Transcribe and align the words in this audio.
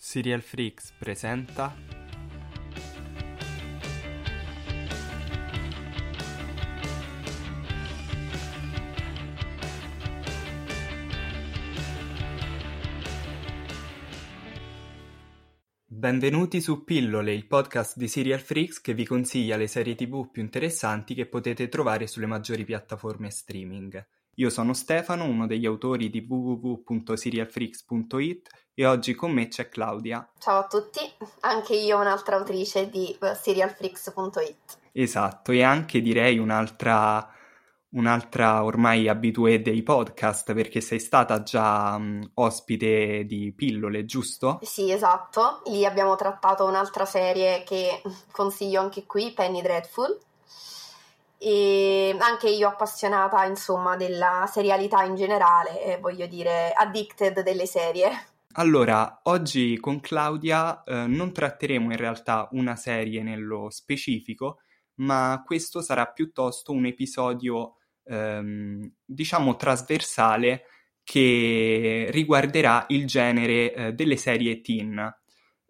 Serial 0.00 0.42
Freaks 0.42 0.92
presenta 0.96 1.74
Benvenuti 15.84 16.60
su 16.60 16.84
Pillole, 16.84 17.34
il 17.34 17.46
podcast 17.46 17.96
di 17.96 18.06
Serial 18.06 18.38
Freaks 18.38 18.80
che 18.80 18.94
vi 18.94 19.04
consiglia 19.04 19.56
le 19.56 19.66
serie 19.66 19.96
TV 19.96 20.30
più 20.30 20.42
interessanti 20.42 21.12
che 21.12 21.26
potete 21.26 21.68
trovare 21.68 22.06
sulle 22.06 22.26
maggiori 22.26 22.64
piattaforme 22.64 23.30
streaming. 23.30 24.06
Io 24.38 24.50
sono 24.50 24.72
Stefano, 24.72 25.24
uno 25.24 25.48
degli 25.48 25.66
autori 25.66 26.10
di 26.10 26.24
www.serialfreaks.it 26.28 28.48
e 28.72 28.86
oggi 28.86 29.16
con 29.16 29.32
me 29.32 29.48
c'è 29.48 29.68
Claudia. 29.68 30.30
Ciao 30.38 30.60
a 30.60 30.68
tutti, 30.68 31.00
anche 31.40 31.74
io 31.74 31.98
un'altra 31.98 32.36
autrice 32.36 32.88
di 32.88 33.18
serialfreaks.it. 33.18 34.78
Esatto, 34.92 35.50
e 35.50 35.64
anche 35.64 36.00
direi 36.00 36.38
un'altra, 36.38 37.28
un'altra 37.94 38.62
ormai 38.62 39.08
abituée 39.08 39.60
dei 39.60 39.82
podcast 39.82 40.54
perché 40.54 40.80
sei 40.80 41.00
stata 41.00 41.42
già 41.42 41.96
um, 41.96 42.22
ospite 42.34 43.24
di 43.24 43.52
Pillole, 43.52 44.04
giusto? 44.04 44.60
Sì, 44.62 44.92
esatto, 44.92 45.62
lì 45.66 45.84
abbiamo 45.84 46.14
trattato 46.14 46.64
un'altra 46.64 47.06
serie 47.06 47.64
che 47.64 48.02
consiglio 48.30 48.82
anche 48.82 49.04
qui, 49.04 49.32
Penny 49.32 49.62
Dreadful 49.62 50.26
e 51.38 52.16
anche 52.18 52.48
io 52.48 52.68
appassionata 52.68 53.44
insomma 53.44 53.96
della 53.96 54.48
serialità 54.50 55.04
in 55.04 55.14
generale 55.14 55.82
e 55.82 55.98
voglio 55.98 56.26
dire 56.26 56.72
addicted 56.72 57.42
delle 57.42 57.66
serie. 57.66 58.10
Allora, 58.54 59.20
oggi 59.24 59.78
con 59.78 60.00
Claudia 60.00 60.82
eh, 60.82 61.06
non 61.06 61.32
tratteremo 61.32 61.92
in 61.92 61.96
realtà 61.96 62.48
una 62.52 62.74
serie 62.74 63.22
nello 63.22 63.70
specifico, 63.70 64.60
ma 64.96 65.42
questo 65.46 65.80
sarà 65.80 66.06
piuttosto 66.06 66.72
un 66.72 66.86
episodio 66.86 67.76
ehm, 68.04 68.90
diciamo 69.04 69.54
trasversale 69.54 70.64
che 71.04 72.08
riguarderà 72.10 72.84
il 72.88 73.06
genere 73.06 73.72
eh, 73.72 73.92
delle 73.92 74.16
serie 74.16 74.60
teen, 74.60 74.98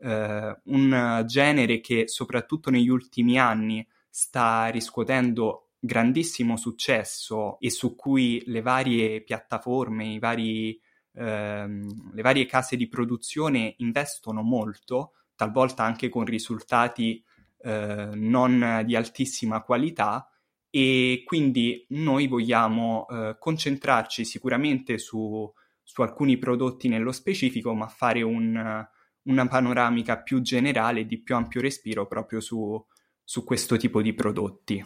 eh, 0.00 0.60
un 0.64 1.22
genere 1.26 1.80
che 1.80 2.08
soprattutto 2.08 2.70
negli 2.70 2.88
ultimi 2.88 3.38
anni 3.38 3.86
sta 4.18 4.66
riscuotendo 4.66 5.74
grandissimo 5.78 6.56
successo 6.56 7.56
e 7.60 7.70
su 7.70 7.94
cui 7.94 8.42
le 8.46 8.62
varie 8.62 9.22
piattaforme, 9.22 10.06
i 10.06 10.18
vari, 10.18 10.76
ehm, 11.14 12.14
le 12.14 12.22
varie 12.22 12.44
case 12.44 12.76
di 12.76 12.88
produzione 12.88 13.74
investono 13.78 14.42
molto, 14.42 15.12
talvolta 15.36 15.84
anche 15.84 16.08
con 16.08 16.24
risultati 16.24 17.22
eh, 17.58 18.10
non 18.14 18.82
di 18.84 18.96
altissima 18.96 19.62
qualità 19.62 20.28
e 20.68 21.22
quindi 21.24 21.86
noi 21.90 22.26
vogliamo 22.26 23.06
eh, 23.08 23.36
concentrarci 23.38 24.24
sicuramente 24.24 24.98
su, 24.98 25.48
su, 25.80 26.02
alcuni 26.02 26.38
prodotti 26.38 26.88
nello 26.88 27.12
specifico, 27.12 27.72
ma 27.72 27.86
fare 27.86 28.22
un, 28.22 28.84
una 29.22 29.46
panoramica 29.46 30.20
più 30.20 30.40
generale 30.40 31.06
di 31.06 31.22
più 31.22 31.36
ampio 31.36 31.60
respiro 31.60 32.08
proprio 32.08 32.40
su, 32.40 32.84
su 33.28 33.44
questo 33.44 33.76
tipo 33.76 34.00
di 34.00 34.14
prodotti. 34.14 34.82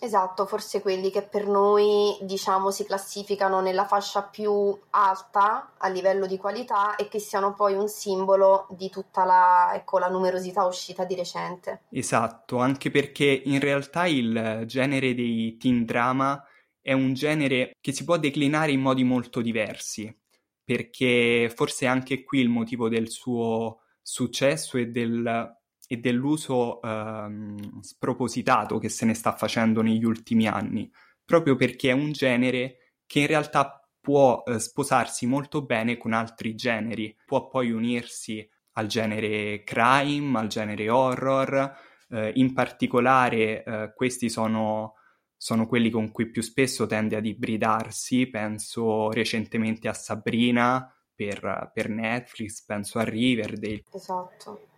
Esatto, 0.00 0.46
forse 0.46 0.80
quelli 0.80 1.10
che 1.10 1.22
per 1.22 1.48
noi 1.48 2.16
diciamo 2.20 2.70
si 2.70 2.84
classificano 2.84 3.60
nella 3.60 3.86
fascia 3.86 4.22
più 4.22 4.78
alta 4.90 5.72
a 5.76 5.88
livello 5.88 6.28
di 6.28 6.36
qualità 6.36 6.94
e 6.94 7.08
che 7.08 7.18
siano 7.18 7.54
poi 7.54 7.74
un 7.74 7.88
simbolo 7.88 8.68
di 8.70 8.88
tutta 8.88 9.24
la, 9.24 9.72
ecco, 9.74 9.98
la 9.98 10.06
numerosità 10.06 10.64
uscita 10.64 11.04
di 11.04 11.16
recente. 11.16 11.86
Esatto, 11.90 12.58
anche 12.58 12.92
perché 12.92 13.42
in 13.46 13.58
realtà 13.58 14.06
il 14.06 14.62
genere 14.66 15.12
dei 15.12 15.56
teen 15.56 15.84
drama 15.84 16.40
è 16.80 16.92
un 16.92 17.14
genere 17.14 17.72
che 17.80 17.90
si 17.90 18.04
può 18.04 18.16
declinare 18.16 18.70
in 18.70 18.80
modi 18.80 19.02
molto 19.02 19.40
diversi, 19.40 20.16
perché 20.62 21.52
forse 21.52 21.86
anche 21.86 22.22
qui 22.22 22.38
il 22.38 22.48
motivo 22.48 22.88
del 22.88 23.10
suo 23.10 23.80
successo 24.00 24.78
e 24.78 24.86
del 24.86 25.57
e 25.90 25.96
dell'uso 25.96 26.82
ehm, 26.82 27.80
spropositato 27.80 28.78
che 28.78 28.90
se 28.90 29.06
ne 29.06 29.14
sta 29.14 29.32
facendo 29.32 29.80
negli 29.80 30.04
ultimi 30.04 30.46
anni, 30.46 30.88
proprio 31.24 31.56
perché 31.56 31.88
è 31.88 31.92
un 31.92 32.12
genere 32.12 32.94
che 33.06 33.20
in 33.20 33.26
realtà 33.26 33.82
può 33.98 34.42
eh, 34.44 34.58
sposarsi 34.58 35.26
molto 35.26 35.62
bene 35.62 35.96
con 35.96 36.12
altri 36.12 36.54
generi, 36.54 37.16
può 37.24 37.48
poi 37.48 37.70
unirsi 37.70 38.46
al 38.72 38.86
genere 38.86 39.64
crime, 39.64 40.38
al 40.38 40.48
genere 40.48 40.90
horror, 40.90 41.76
eh, 42.10 42.32
in 42.34 42.52
particolare 42.52 43.64
eh, 43.64 43.92
questi 43.94 44.28
sono, 44.28 44.94
sono 45.36 45.66
quelli 45.66 45.88
con 45.88 46.10
cui 46.10 46.30
più 46.30 46.42
spesso 46.42 46.86
tende 46.86 47.16
ad 47.16 47.24
ibridarsi, 47.24 48.28
penso 48.28 49.10
recentemente 49.10 49.88
a 49.88 49.94
Sabrina 49.94 50.94
per, 51.14 51.70
per 51.72 51.88
Netflix, 51.88 52.62
penso 52.62 52.98
a 52.98 53.04
Riverdale. 53.04 53.84
Esatto. 53.90 54.77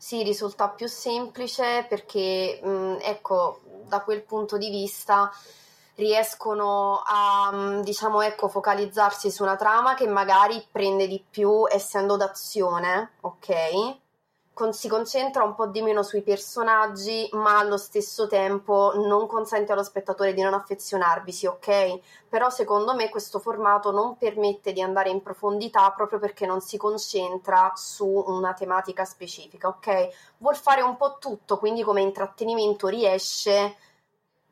Sì, 0.00 0.22
risulta 0.22 0.68
più 0.68 0.86
semplice 0.86 1.84
perché, 1.88 2.60
mh, 2.62 2.68
mm, 2.68 2.96
ecco, 3.02 3.60
da 3.84 4.00
quel 4.02 4.22
punto 4.22 4.56
di 4.56 4.70
vista 4.70 5.30
riescono 5.96 7.02
a, 7.04 7.50
mm, 7.52 7.80
diciamo, 7.80 8.22
ecco, 8.22 8.48
focalizzarsi 8.48 9.30
su 9.30 9.42
una 9.42 9.56
trama 9.56 9.94
che 9.94 10.06
magari 10.06 10.64
prende 10.70 11.08
di 11.08 11.22
più 11.28 11.66
essendo 11.68 12.16
d'azione, 12.16 13.14
ok? 13.22 13.96
Con- 14.58 14.72
si 14.72 14.88
concentra 14.88 15.44
un 15.44 15.54
po' 15.54 15.68
di 15.68 15.82
meno 15.82 16.02
sui 16.02 16.22
personaggi, 16.22 17.28
ma 17.34 17.58
allo 17.60 17.76
stesso 17.76 18.26
tempo 18.26 18.92
non 18.96 19.28
consente 19.28 19.70
allo 19.70 19.84
spettatore 19.84 20.34
di 20.34 20.42
non 20.42 20.52
affezionarvisi, 20.52 21.46
ok? 21.46 22.00
Però 22.28 22.50
secondo 22.50 22.92
me 22.96 23.08
questo 23.08 23.38
formato 23.38 23.92
non 23.92 24.16
permette 24.16 24.72
di 24.72 24.82
andare 24.82 25.10
in 25.10 25.22
profondità 25.22 25.88
proprio 25.92 26.18
perché 26.18 26.44
non 26.44 26.60
si 26.60 26.76
concentra 26.76 27.72
su 27.76 28.04
una 28.26 28.52
tematica 28.52 29.04
specifica, 29.04 29.68
ok? 29.68 30.08
Vuol 30.38 30.56
fare 30.56 30.82
un 30.82 30.96
po' 30.96 31.18
tutto, 31.20 31.56
quindi 31.58 31.84
come 31.84 32.00
intrattenimento 32.00 32.88
riesce, 32.88 33.76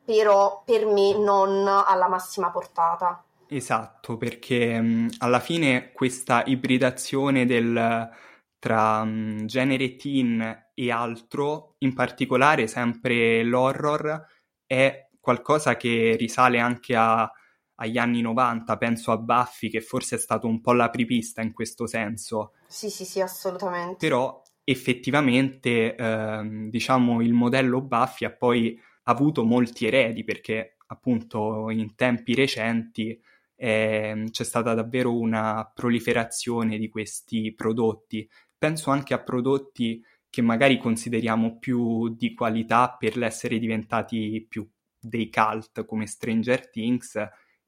però 0.05 0.61
per 0.63 0.85
me 0.85 1.17
non 1.17 1.67
alla 1.67 2.07
massima 2.07 2.49
portata. 2.49 3.21
Esatto, 3.49 4.15
perché 4.15 4.79
mh, 4.79 5.09
alla 5.17 5.41
fine 5.41 5.91
questa 5.91 6.43
ibridazione 6.45 7.45
del 7.45 8.25
tra 8.59 9.01
um, 9.01 9.45
genere 9.45 9.95
teen 9.95 10.69
e 10.73 10.91
altro, 10.91 11.75
in 11.79 11.93
particolare 11.93 12.67
sempre 12.67 13.43
l'horror, 13.43 14.25
è 14.65 15.09
qualcosa 15.19 15.75
che 15.75 16.15
risale 16.17 16.59
anche 16.59 16.95
a, 16.95 17.29
agli 17.75 17.97
anni 17.97 18.21
90, 18.21 18.77
penso 18.77 19.11
a 19.11 19.17
Buffy, 19.17 19.69
che 19.69 19.81
forse 19.81 20.15
è 20.15 20.19
stato 20.19 20.47
un 20.47 20.61
po' 20.61 20.73
l'apripista 20.73 21.41
in 21.41 21.53
questo 21.53 21.85
senso. 21.87 22.53
Sì, 22.67 22.89
sì, 22.89 23.05
sì, 23.05 23.21
assolutamente. 23.21 23.97
Però 23.97 24.41
effettivamente, 24.63 25.95
ehm, 25.95 26.69
diciamo, 26.69 27.21
il 27.21 27.33
modello 27.33 27.81
Buffy 27.81 28.25
ha 28.25 28.31
poi 28.31 28.79
avuto 29.03 29.43
molti 29.43 29.85
eredi, 29.85 30.23
perché 30.23 30.77
appunto 30.87 31.69
in 31.69 31.95
tempi 31.95 32.33
recenti 32.33 33.19
eh, 33.55 34.27
c'è 34.29 34.43
stata 34.43 34.73
davvero 34.73 35.17
una 35.17 35.69
proliferazione 35.73 36.77
di 36.77 36.89
questi 36.89 37.53
prodotti 37.53 38.29
penso 38.57 38.91
anche 38.91 39.13
a 39.13 39.21
prodotti 39.21 40.03
che 40.29 40.41
magari 40.41 40.77
consideriamo 40.77 41.57
più 41.57 42.09
di 42.09 42.33
qualità 42.33 42.95
per 42.97 43.17
l'essere 43.17 43.59
diventati 43.59 44.45
più 44.47 44.67
dei 44.99 45.29
cult 45.29 45.85
come 45.85 46.05
Stranger 46.05 46.69
Things, 46.69 47.17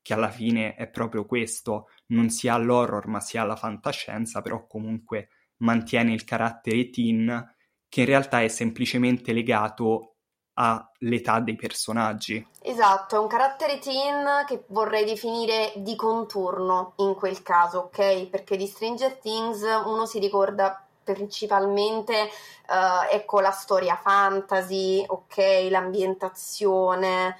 che 0.02 0.14
alla 0.14 0.30
fine 0.30 0.76
è 0.76 0.90
proprio 0.90 1.26
questo, 1.26 1.88
non 2.08 2.30
si 2.30 2.48
ha 2.48 2.58
l'horror 2.58 3.08
ma 3.08 3.20
si 3.20 3.38
ha 3.38 3.44
la 3.44 3.56
fantascienza, 3.56 4.42
però 4.42 4.66
comunque 4.68 5.30
mantiene 5.58 6.14
il 6.14 6.24
carattere 6.24 6.90
teen 6.90 7.56
che 7.88 8.02
in 8.02 8.08
realtà 8.08 8.42
è 8.42 8.47
semplicemente 8.47 9.34
legato 9.34 10.19
all'età 10.59 11.40
dei 11.40 11.56
personaggi. 11.56 12.46
Esatto, 12.61 13.16
è 13.16 13.20
un 13.20 13.28
carattere 13.28 13.79
teen 13.79 14.44
che 14.46 14.66
vorrei 14.67 15.06
definire 15.06 15.72
di 15.78 15.96
contorno 15.96 16.94
in 16.97 17.16
quel 17.16 17.41
caso, 17.41 17.79
ok? 17.79 18.28
Perché 18.28 18.58
di 18.58 18.67
Stranger 18.67 19.16
Things 19.16 19.61
uno 19.85 20.06
si 20.06 20.20
ricorda 20.20 20.84
principalmente 21.02 22.29
uh, 22.67 23.08
ecco 23.09 23.40
la 23.40 23.52
storia 23.52 23.96
fantasy, 23.96 25.03
ok, 25.08 25.67
l'ambientazione 25.70 27.38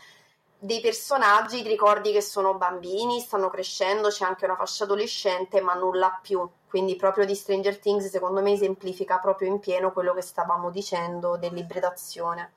dei 0.58 0.82
personaggi, 0.82 1.62
ti 1.62 1.70
ricordi 1.70 2.12
che 2.12 2.22
sono 2.22 2.56
bambini, 2.56 3.20
stanno 3.20 3.50
crescendo, 3.50 4.10
c'è 4.10 4.26
anche 4.26 4.46
una 4.46 4.56
fascia 4.56 4.86
adolescente, 4.86 5.62
ma 5.62 5.74
nulla 5.74 6.20
più. 6.22 6.48
Quindi 6.68 6.96
proprio 6.96 7.26
di 7.26 7.36
Stranger 7.36 7.80
Things 7.80 8.08
secondo 8.10 8.42
me 8.42 8.52
esemplifica 8.52 9.20
proprio 9.20 9.50
in 9.50 9.60
pieno 9.60 9.92
quello 9.92 10.14
che 10.14 10.22
stavamo 10.22 10.70
dicendo 10.70 11.38
dell'ibridazione. 11.38 12.54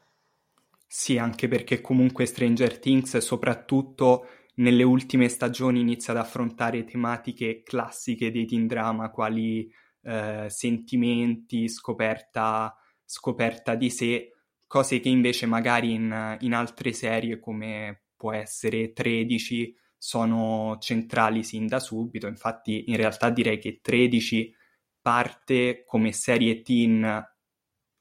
Sì, 0.95 1.17
anche 1.17 1.49
perché 1.49 1.81
comunque 1.81 2.27
Stranger 2.27 2.79
Things, 2.79 3.17
soprattutto 3.17 4.27
nelle 4.57 4.83
ultime 4.83 5.31
stagioni, 5.31 5.81
inizia 5.81 6.13
ad 6.13 6.19
affrontare 6.19 6.85
tematiche 6.85 7.63
classiche 7.63 8.31
dei 8.31 8.45
teen 8.45 8.67
drama, 8.67 9.11
quali 9.11 9.73
eh, 10.03 10.47
sentimenti, 10.51 11.67
scoperta, 11.71 12.77
scoperta 13.07 13.75
di 13.75 13.89
sé, 13.89 14.33
cose 14.67 15.01
che 15.01 15.09
invece 15.09 15.47
magari 15.47 15.93
in, 15.95 16.37
in 16.41 16.53
altre 16.53 16.93
serie 16.93 17.39
come 17.39 18.03
può 18.15 18.35
essere 18.35 18.93
13 18.93 19.75
sono 19.97 20.77
centrali 20.79 21.43
sin 21.43 21.69
da 21.69 21.81
subito, 21.81 22.27
infatti 22.27 22.91
in 22.91 22.97
realtà 22.97 23.31
direi 23.31 23.59
che 23.59 23.81
13 23.81 24.55
parte 25.01 25.85
come 25.87 26.13
serie 26.13 26.61
teen 26.61 27.01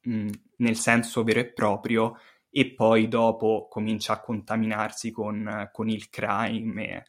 mh, 0.01 0.13
mm, 0.13 0.29
nel 0.57 0.75
senso 0.75 1.23
vero 1.23 1.39
e 1.39 1.51
proprio 1.51 2.15
e 2.53 2.73
poi 2.73 3.07
dopo 3.07 3.67
comincia 3.69 4.13
a 4.13 4.19
contaminarsi 4.19 5.09
con, 5.09 5.69
con 5.71 5.87
il 5.87 6.09
crime 6.09 7.05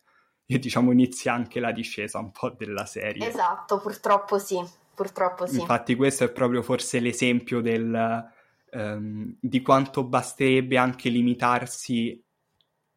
e, 0.46 0.54
e, 0.54 0.58
diciamo 0.58 0.92
inizia 0.92 1.34
anche 1.34 1.58
la 1.58 1.72
discesa 1.72 2.20
un 2.20 2.30
po' 2.30 2.50
della 2.50 2.86
serie. 2.86 3.26
Esatto, 3.26 3.80
purtroppo 3.80 4.38
sì, 4.38 4.62
purtroppo 4.94 5.46
sì. 5.46 5.58
Infatti 5.58 5.96
questo 5.96 6.24
è 6.24 6.30
proprio 6.30 6.62
forse 6.62 7.00
l'esempio 7.00 7.60
del, 7.60 8.24
um, 8.70 9.36
di 9.40 9.62
quanto 9.62 10.04
basterebbe 10.04 10.76
anche 10.76 11.08
limitarsi 11.08 12.24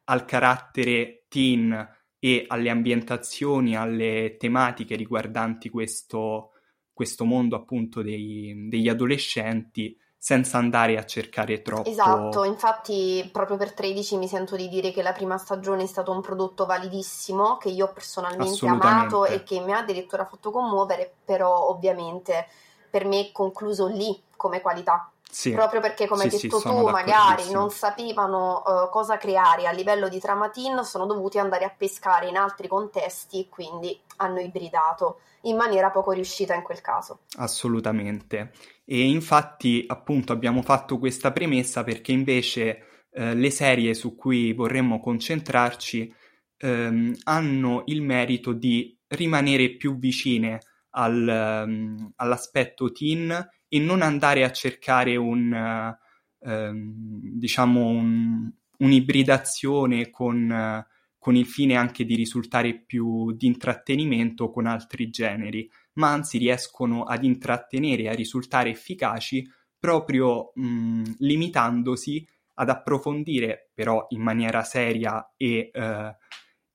al 0.04 0.24
carattere 0.24 1.24
teen 1.28 1.94
e 2.20 2.44
alle 2.46 2.70
ambientazioni, 2.70 3.76
alle 3.76 4.36
tematiche 4.38 4.94
riguardanti 4.94 5.68
questo, 5.68 6.52
questo 6.92 7.24
mondo 7.24 7.56
appunto 7.56 8.02
dei, 8.02 8.68
degli 8.68 8.88
adolescenti 8.88 9.98
senza 10.18 10.58
andare 10.58 10.96
a 10.96 11.04
cercare 11.04 11.62
troppo. 11.62 11.88
Esatto, 11.88 12.44
infatti 12.44 13.28
proprio 13.32 13.56
per 13.56 13.72
13 13.72 14.16
mi 14.16 14.28
sento 14.28 14.56
di 14.56 14.68
dire 14.68 14.90
che 14.90 15.02
la 15.02 15.12
prima 15.12 15.38
stagione 15.38 15.84
è 15.84 15.86
stato 15.86 16.12
un 16.12 16.20
prodotto 16.20 16.66
validissimo, 16.66 17.56
che 17.58 17.68
io 17.68 17.86
ho 17.86 17.92
personalmente 17.92 18.66
amato 18.66 19.24
e 19.24 19.42
che 19.42 19.60
mi 19.60 19.72
ha 19.72 19.78
addirittura 19.78 20.24
fatto 20.24 20.50
commuovere, 20.50 21.12
però 21.24 21.68
ovviamente 21.68 22.46
per 22.90 23.04
me 23.04 23.20
è 23.20 23.32
concluso 23.32 23.86
lì 23.86 24.22
come 24.36 24.60
qualità. 24.60 25.10
Sì. 25.30 25.52
Proprio 25.52 25.80
perché, 25.80 26.06
come 26.06 26.24
hai 26.24 26.30
sì, 26.30 26.42
detto 26.42 26.58
sì, 26.58 26.68
tu, 26.68 26.88
magari 26.88 27.50
non 27.50 27.70
sapevano 27.70 28.62
uh, 28.64 28.88
cosa 28.90 29.18
creare 29.18 29.66
a 29.66 29.72
livello 29.72 30.08
di 30.08 30.18
trama 30.18 30.48
teen, 30.48 30.82
sono 30.84 31.04
dovuti 31.04 31.38
andare 31.38 31.64
a 31.64 31.74
pescare 31.76 32.28
in 32.28 32.36
altri 32.36 32.68
contesti, 32.68 33.48
quindi 33.48 33.98
hanno 34.16 34.40
ibridato 34.40 35.20
in 35.42 35.56
maniera 35.56 35.90
poco 35.90 36.12
riuscita 36.12 36.54
in 36.54 36.62
quel 36.62 36.80
caso. 36.80 37.20
Assolutamente. 37.38 38.52
E 38.84 39.06
infatti, 39.06 39.84
appunto, 39.86 40.32
abbiamo 40.32 40.62
fatto 40.62 40.98
questa 40.98 41.32
premessa 41.32 41.84
perché 41.84 42.12
invece 42.12 43.06
eh, 43.10 43.34
le 43.34 43.50
serie 43.50 43.94
su 43.94 44.14
cui 44.14 44.52
vorremmo 44.52 45.00
concentrarci 45.00 46.14
ehm, 46.58 47.14
hanno 47.24 47.82
il 47.86 48.02
merito 48.02 48.52
di 48.52 48.96
rimanere 49.08 49.76
più 49.76 49.98
vicine 49.98 50.60
al, 50.90 51.64
um, 51.66 52.12
all'aspetto 52.16 52.90
teen 52.90 53.48
e 53.68 53.78
non 53.78 54.02
andare 54.02 54.44
a 54.44 54.52
cercare 54.52 55.16
un, 55.16 55.52
uh, 55.52 56.48
um, 56.50 56.92
diciamo 57.34 57.86
un, 57.86 58.50
un'ibridazione 58.78 60.10
con, 60.10 60.84
con, 61.18 61.36
il 61.36 61.46
fine 61.46 61.76
anche 61.76 62.04
di 62.04 62.14
risultare 62.14 62.78
più 62.78 63.32
di 63.32 63.46
intrattenimento 63.46 64.50
con 64.50 64.66
altri 64.66 65.10
generi, 65.10 65.68
ma 65.94 66.12
anzi 66.12 66.38
riescono 66.38 67.04
ad 67.04 67.24
intrattenere 67.24 68.04
e 68.04 68.08
a 68.08 68.14
risultare 68.14 68.70
efficaci 68.70 69.48
proprio 69.78 70.52
mh, 70.54 71.14
limitandosi 71.18 72.26
ad 72.58 72.70
approfondire 72.70 73.70
però 73.74 74.06
in 74.10 74.22
maniera 74.22 74.62
seria 74.62 75.32
e, 75.36 75.70
uh, 75.74 76.14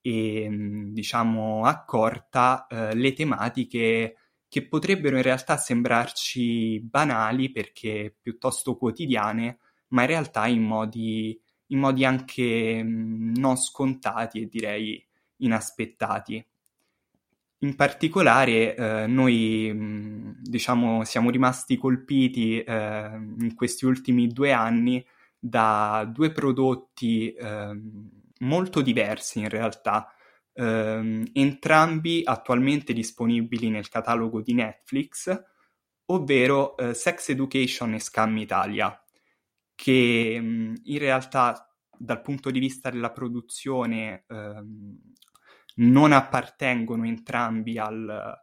e 0.02 0.48
diciamo 0.92 1.66
accorta 1.66 2.68
le 2.94 3.14
tematiche 3.14 4.16
che 4.52 4.68
potrebbero 4.68 5.16
in 5.16 5.22
realtà 5.22 5.56
sembrarci 5.56 6.82
banali 6.82 7.54
perché 7.54 8.14
piuttosto 8.20 8.76
quotidiane, 8.76 9.60
ma 9.92 10.02
in 10.02 10.08
realtà 10.08 10.46
in 10.46 10.62
modi, 10.62 11.40
in 11.68 11.80
modi 11.80 12.04
anche 12.04 12.84
mh, 12.84 13.38
non 13.38 13.56
scontati 13.56 14.42
e 14.42 14.48
direi 14.48 15.02
inaspettati. 15.38 16.46
In 17.60 17.76
particolare 17.78 18.76
eh, 18.76 19.08
noi 19.08 19.72
mh, 19.74 20.42
diciamo 20.42 21.06
siamo 21.06 21.30
rimasti 21.30 21.78
colpiti 21.78 22.60
eh, 22.60 23.10
in 23.40 23.54
questi 23.56 23.86
ultimi 23.86 24.28
due 24.28 24.52
anni 24.52 25.02
da 25.40 26.04
due 26.12 26.34
prodotti 26.34 27.32
eh, 27.32 27.82
molto 28.40 28.82
diversi 28.82 29.40
in 29.40 29.48
realtà, 29.48 30.14
ehm, 30.54 31.30
entrambi 31.34 32.22
attualmente 32.24 32.94
disponibili 32.94 33.70
nel 33.70 33.90
catalogo 33.90 34.42
di 34.42 34.54
Netflix, 34.54 35.44
ovvero 36.06 36.78
eh, 36.78 36.94
Sex 36.94 37.30
Education 37.30 37.94
e 37.94 38.00
Scam 38.00 38.38
Italia, 38.38 39.02
che 39.76 40.40
mh, 40.40 40.46
mm, 40.46 40.74
in 40.84 40.98
realtà 41.00 41.66
dal 41.98 42.22
punto 42.22 42.50
di 42.52 42.60
vista 42.60 42.90
della 42.90 43.12
produzione 43.12 44.26
ehm, 44.28 45.00
non 45.76 46.12
appartengono 46.12 47.06
entrambi 47.06 47.78
al, 47.78 48.40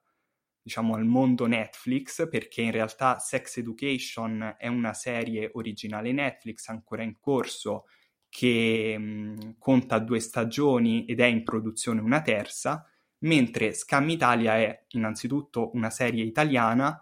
diciamo, 0.63 0.95
al 0.95 1.05
mondo 1.05 1.47
Netflix, 1.47 2.29
perché 2.29 2.63
in 2.63 2.71
realtà 2.71 3.19
Sex 3.19 3.59
Education 3.59 4.55
è 4.59 4.69
una 4.69 4.95
serie 4.95 5.51
originale 5.55 6.13
Netflix 6.13 6.69
ancora 6.69 7.03
in 7.03 7.19
corso 7.19 7.85
che 8.29 8.97
mh, 8.99 9.57
conta 9.59 9.99
due 9.99 10.21
stagioni 10.21 11.05
ed 11.07 11.21
è 11.21 11.27
in 11.27 11.43
produzione 11.43 12.01
una 12.01 12.21
terza, 12.23 12.85
mentre 13.21 13.73
Scam 13.73 14.09
Italia 14.09 14.57
è 14.57 14.85
innanzitutto 14.89 15.71
una 15.75 15.91
serie 15.91 16.25
italiana 16.25 17.01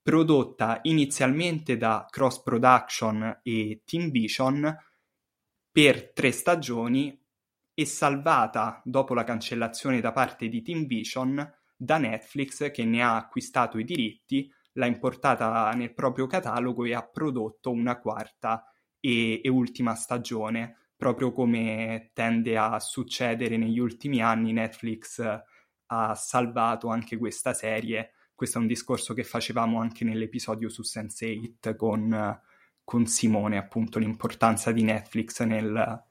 prodotta 0.00 0.78
inizialmente 0.84 1.76
da 1.76 2.06
Cross 2.08 2.42
Production 2.42 3.40
e 3.42 3.82
Team 3.84 4.10
Vision 4.10 4.74
per 5.70 6.12
tre 6.12 6.32
stagioni 6.32 7.20
e 7.74 7.84
salvata 7.84 8.80
dopo 8.84 9.14
la 9.14 9.24
cancellazione 9.24 10.00
da 10.00 10.12
parte 10.12 10.48
di 10.48 10.62
Team 10.62 10.86
Vision 10.86 11.54
da 11.76 11.98
Netflix 11.98 12.70
che 12.70 12.84
ne 12.84 13.02
ha 13.02 13.16
acquistato 13.16 13.78
i 13.78 13.84
diritti, 13.84 14.50
l'ha 14.72 14.86
importata 14.86 15.70
nel 15.72 15.94
proprio 15.94 16.26
catalogo 16.26 16.84
e 16.84 16.94
ha 16.94 17.06
prodotto 17.06 17.70
una 17.70 18.00
quarta 18.00 18.64
e, 19.00 19.40
e 19.42 19.48
ultima 19.48 19.94
stagione, 19.94 20.76
proprio 20.96 21.32
come 21.32 22.10
tende 22.12 22.56
a 22.56 22.80
succedere 22.80 23.56
negli 23.56 23.78
ultimi 23.78 24.20
anni, 24.20 24.52
Netflix 24.52 25.22
ha 25.86 26.14
salvato 26.14 26.88
anche 26.88 27.16
questa 27.16 27.54
serie. 27.54 28.12
Questo 28.34 28.58
è 28.58 28.60
un 28.60 28.66
discorso 28.66 29.14
che 29.14 29.24
facevamo 29.24 29.80
anche 29.80 30.04
nell'episodio 30.04 30.68
su 30.68 30.82
Sense8 30.82 31.76
con, 31.76 32.40
con 32.84 33.06
Simone, 33.06 33.58
appunto 33.58 33.98
l'importanza 33.98 34.70
di 34.70 34.82
Netflix 34.82 35.42
nel, 35.42 36.04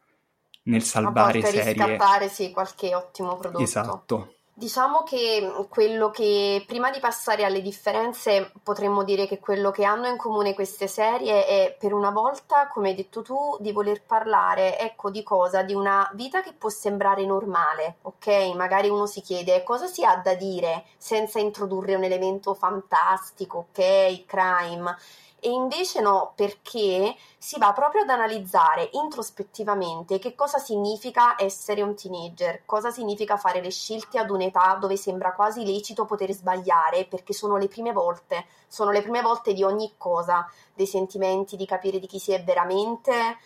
nel 0.64 0.82
salvare 0.84 1.42
serie. 1.42 1.74
riscattare 1.74 2.30
sì, 2.30 2.52
qualche 2.52 2.96
ottimo 2.96 3.36
prodotto. 3.38 3.64
Esatto. 3.64 4.37
Diciamo 4.60 5.04
che 5.04 5.68
quello 5.70 6.10
che 6.10 6.64
prima 6.66 6.90
di 6.90 7.00
passare 7.00 7.44
alle 7.46 7.62
differenze 7.62 8.52
potremmo 8.64 9.04
dire 9.04 9.28
che 9.28 9.38
quello 9.38 9.70
che 9.70 9.84
hanno 9.84 10.08
in 10.08 10.18
comune 10.18 10.56
queste 10.56 10.88
serie 10.88 11.46
è 11.46 11.76
per 11.78 11.94
una 11.94 12.10
volta, 12.10 12.68
come 12.68 12.90
hai 12.90 12.96
detto 12.96 13.22
tu, 13.22 13.56
di 13.60 13.72
voler 13.72 14.02
parlare, 14.02 14.80
ecco 14.80 15.12
di 15.12 15.22
cosa? 15.22 15.62
Di 15.62 15.76
una 15.76 16.10
vita 16.16 16.42
che 16.42 16.54
può 16.54 16.70
sembrare 16.70 17.24
normale, 17.24 17.98
ok? 18.02 18.56
Magari 18.56 18.90
uno 18.90 19.06
si 19.06 19.22
chiede 19.22 19.62
cosa 19.62 19.86
si 19.86 20.04
ha 20.04 20.16
da 20.16 20.34
dire 20.34 20.86
senza 20.98 21.38
introdurre 21.38 21.94
un 21.94 22.06
elemento 22.06 22.56
fantastico, 22.56 23.68
ok? 23.70 24.26
Crime 24.26 24.98
e 25.40 25.50
invece 25.50 26.02
no, 26.02 26.34
perché 26.36 27.16
si 27.38 27.60
va 27.60 27.72
proprio 27.72 28.02
ad 28.02 28.10
analizzare 28.10 28.90
introspettivamente 28.94 30.18
che 30.18 30.34
cosa 30.34 30.58
significa 30.58 31.36
essere 31.38 31.84
un 31.84 31.96
teenager, 31.96 32.64
cosa 32.66 32.90
significa 32.90 33.38
fare 33.38 33.62
le 33.62 33.70
scelte 33.70 34.18
ad 34.18 34.32
un'età 34.32 34.78
dove 34.80 34.98
sembra 34.98 35.34
quasi 35.34 35.64
lecito 35.64 36.06
poter 36.06 36.32
sbagliare, 36.32 37.06
perché 37.06 37.34
sono 37.34 37.58
le 37.58 37.68
prime 37.68 37.92
volte, 37.92 38.46
sono 38.68 38.90
le 38.90 39.02
prime 39.02 39.22
volte 39.22 39.54
di 39.54 39.64
ogni 39.64 39.94
cosa, 39.98 40.50
dei 40.74 40.88
sentimenti, 40.88 41.56
di 41.56 41.66
capire 41.66 42.00
di 42.00 42.08
chi 42.08 42.20
si 42.20 42.32
è 42.32 42.44
veramente 42.44 43.38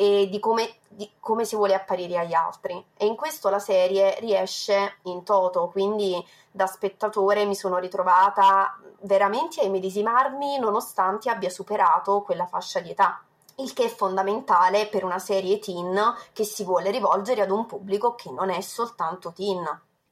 e 0.00 0.28
di 0.30 0.38
come, 0.38 0.74
di 0.86 1.10
come, 1.18 1.44
si 1.44 1.56
vuole 1.56 1.74
apparire 1.74 2.18
agli 2.18 2.32
altri. 2.32 2.80
E 2.96 3.04
in 3.04 3.16
questo 3.16 3.48
la 3.48 3.58
serie 3.58 4.16
riesce 4.20 4.98
in 5.02 5.24
toto, 5.24 5.70
quindi 5.72 6.24
da 6.52 6.66
spettatore 6.66 7.44
mi 7.46 7.56
sono 7.56 7.78
ritrovata 7.78 8.78
veramente 9.00 9.60
a 9.60 9.64
immedesimarmi 9.64 10.60
nonostante 10.60 11.30
abbia 11.30 11.50
superato 11.50 12.22
quella 12.22 12.46
fascia 12.46 12.78
di 12.78 12.90
età. 12.90 13.20
Il 13.56 13.72
che 13.72 13.86
è 13.86 13.88
fondamentale 13.88 14.86
per 14.86 15.02
una 15.02 15.18
serie 15.18 15.58
teen 15.58 16.00
che 16.32 16.44
si 16.44 16.62
vuole 16.62 16.92
rivolgere 16.92 17.40
ad 17.40 17.50
un 17.50 17.66
pubblico 17.66 18.14
che 18.14 18.30
non 18.30 18.50
è 18.50 18.60
soltanto 18.60 19.32
teen. 19.34 19.66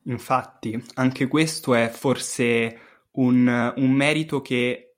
Infatti, 0.07 0.85
anche 0.95 1.29
questo 1.29 1.75
è 1.75 1.89
forse 1.91 2.81
un, 3.13 3.73
un 3.77 3.91
merito 3.93 4.43
che 4.43 4.95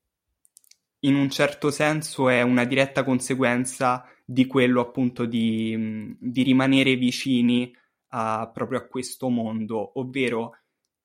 in 1.00 1.14
un 1.14 1.28
certo 1.28 1.70
senso 1.70 2.30
è 2.30 2.40
una 2.40 2.64
diretta 2.64 3.04
conseguenza 3.04 4.02
di 4.30 4.46
quello 4.46 4.82
appunto 4.82 5.24
di, 5.24 6.14
di 6.20 6.42
rimanere 6.42 6.96
vicini 6.96 7.74
a, 8.08 8.50
proprio 8.52 8.78
a 8.78 8.86
questo 8.86 9.30
mondo, 9.30 9.98
ovvero 9.98 10.54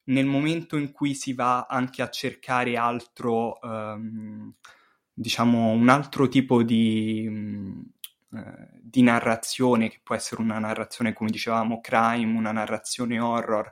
nel 0.05 0.25
momento 0.25 0.75
in 0.75 0.91
cui 0.91 1.15
si 1.15 1.31
va 1.31 1.65
anche 1.69 2.01
a 2.01 2.09
cercare 2.09 2.75
altro, 2.75 3.59
um, 3.61 4.53
diciamo, 5.13 5.69
un 5.69 5.87
altro 5.87 6.27
tipo 6.27 6.63
di, 6.63 7.25
um, 7.25 7.85
di 8.81 9.01
narrazione, 9.01 9.87
che 9.87 10.01
può 10.03 10.15
essere 10.15 10.41
una 10.41 10.59
narrazione, 10.59 11.13
come 11.13 11.29
dicevamo, 11.29 11.79
crime, 11.79 12.37
una 12.37 12.51
narrazione 12.51 13.21
horror, 13.21 13.71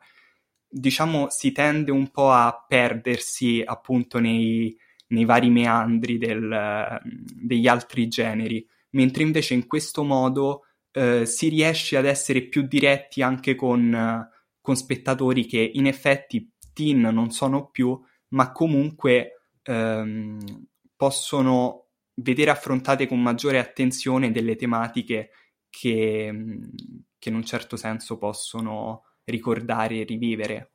diciamo, 0.66 1.30
si 1.30 1.52
tende 1.52 1.92
un 1.92 2.10
po' 2.10 2.32
a 2.32 2.64
perdersi 2.66 3.62
appunto 3.66 4.18
nei, 4.18 4.74
nei 5.08 5.26
vari 5.26 5.50
meandri 5.50 6.18
del, 6.18 7.02
degli 7.04 7.68
altri 7.68 8.08
generi, 8.08 8.66
mentre 8.92 9.24
invece 9.24 9.54
in 9.54 9.68
questo 9.68 10.04
modo 10.04 10.66
eh, 10.92 11.26
si 11.26 11.48
riesce 11.50 11.98
ad 11.98 12.06
essere 12.06 12.48
più 12.48 12.64
diretti 12.64 13.22
anche 13.22 13.56
con, 13.56 14.28
con, 14.60 14.76
spettatori 14.76 15.46
che 15.46 15.72
in 15.74 15.88
effetti 15.88 16.52
teen 16.74 17.02
non 17.02 17.32
sono 17.32 17.70
più, 17.70 18.00
ma 18.30 18.52
comunque 18.52 19.48
ehm, 19.64 20.68
possono 20.96 21.88
vedere 22.16 22.52
affrontate 22.52 23.08
con 23.08 23.22
maggiore 23.22 23.60
attenzione 23.60 24.32
delle 24.32 24.56
tematiche 24.56 25.32
che, 25.70 26.32
che 27.18 27.30
in 27.30 27.36
un 27.36 27.46
certo 27.46 27.78
senso 27.78 28.18
possono 28.18 29.04
ricordare 29.24 30.00
e 30.00 30.04
rivivere. 30.04 30.74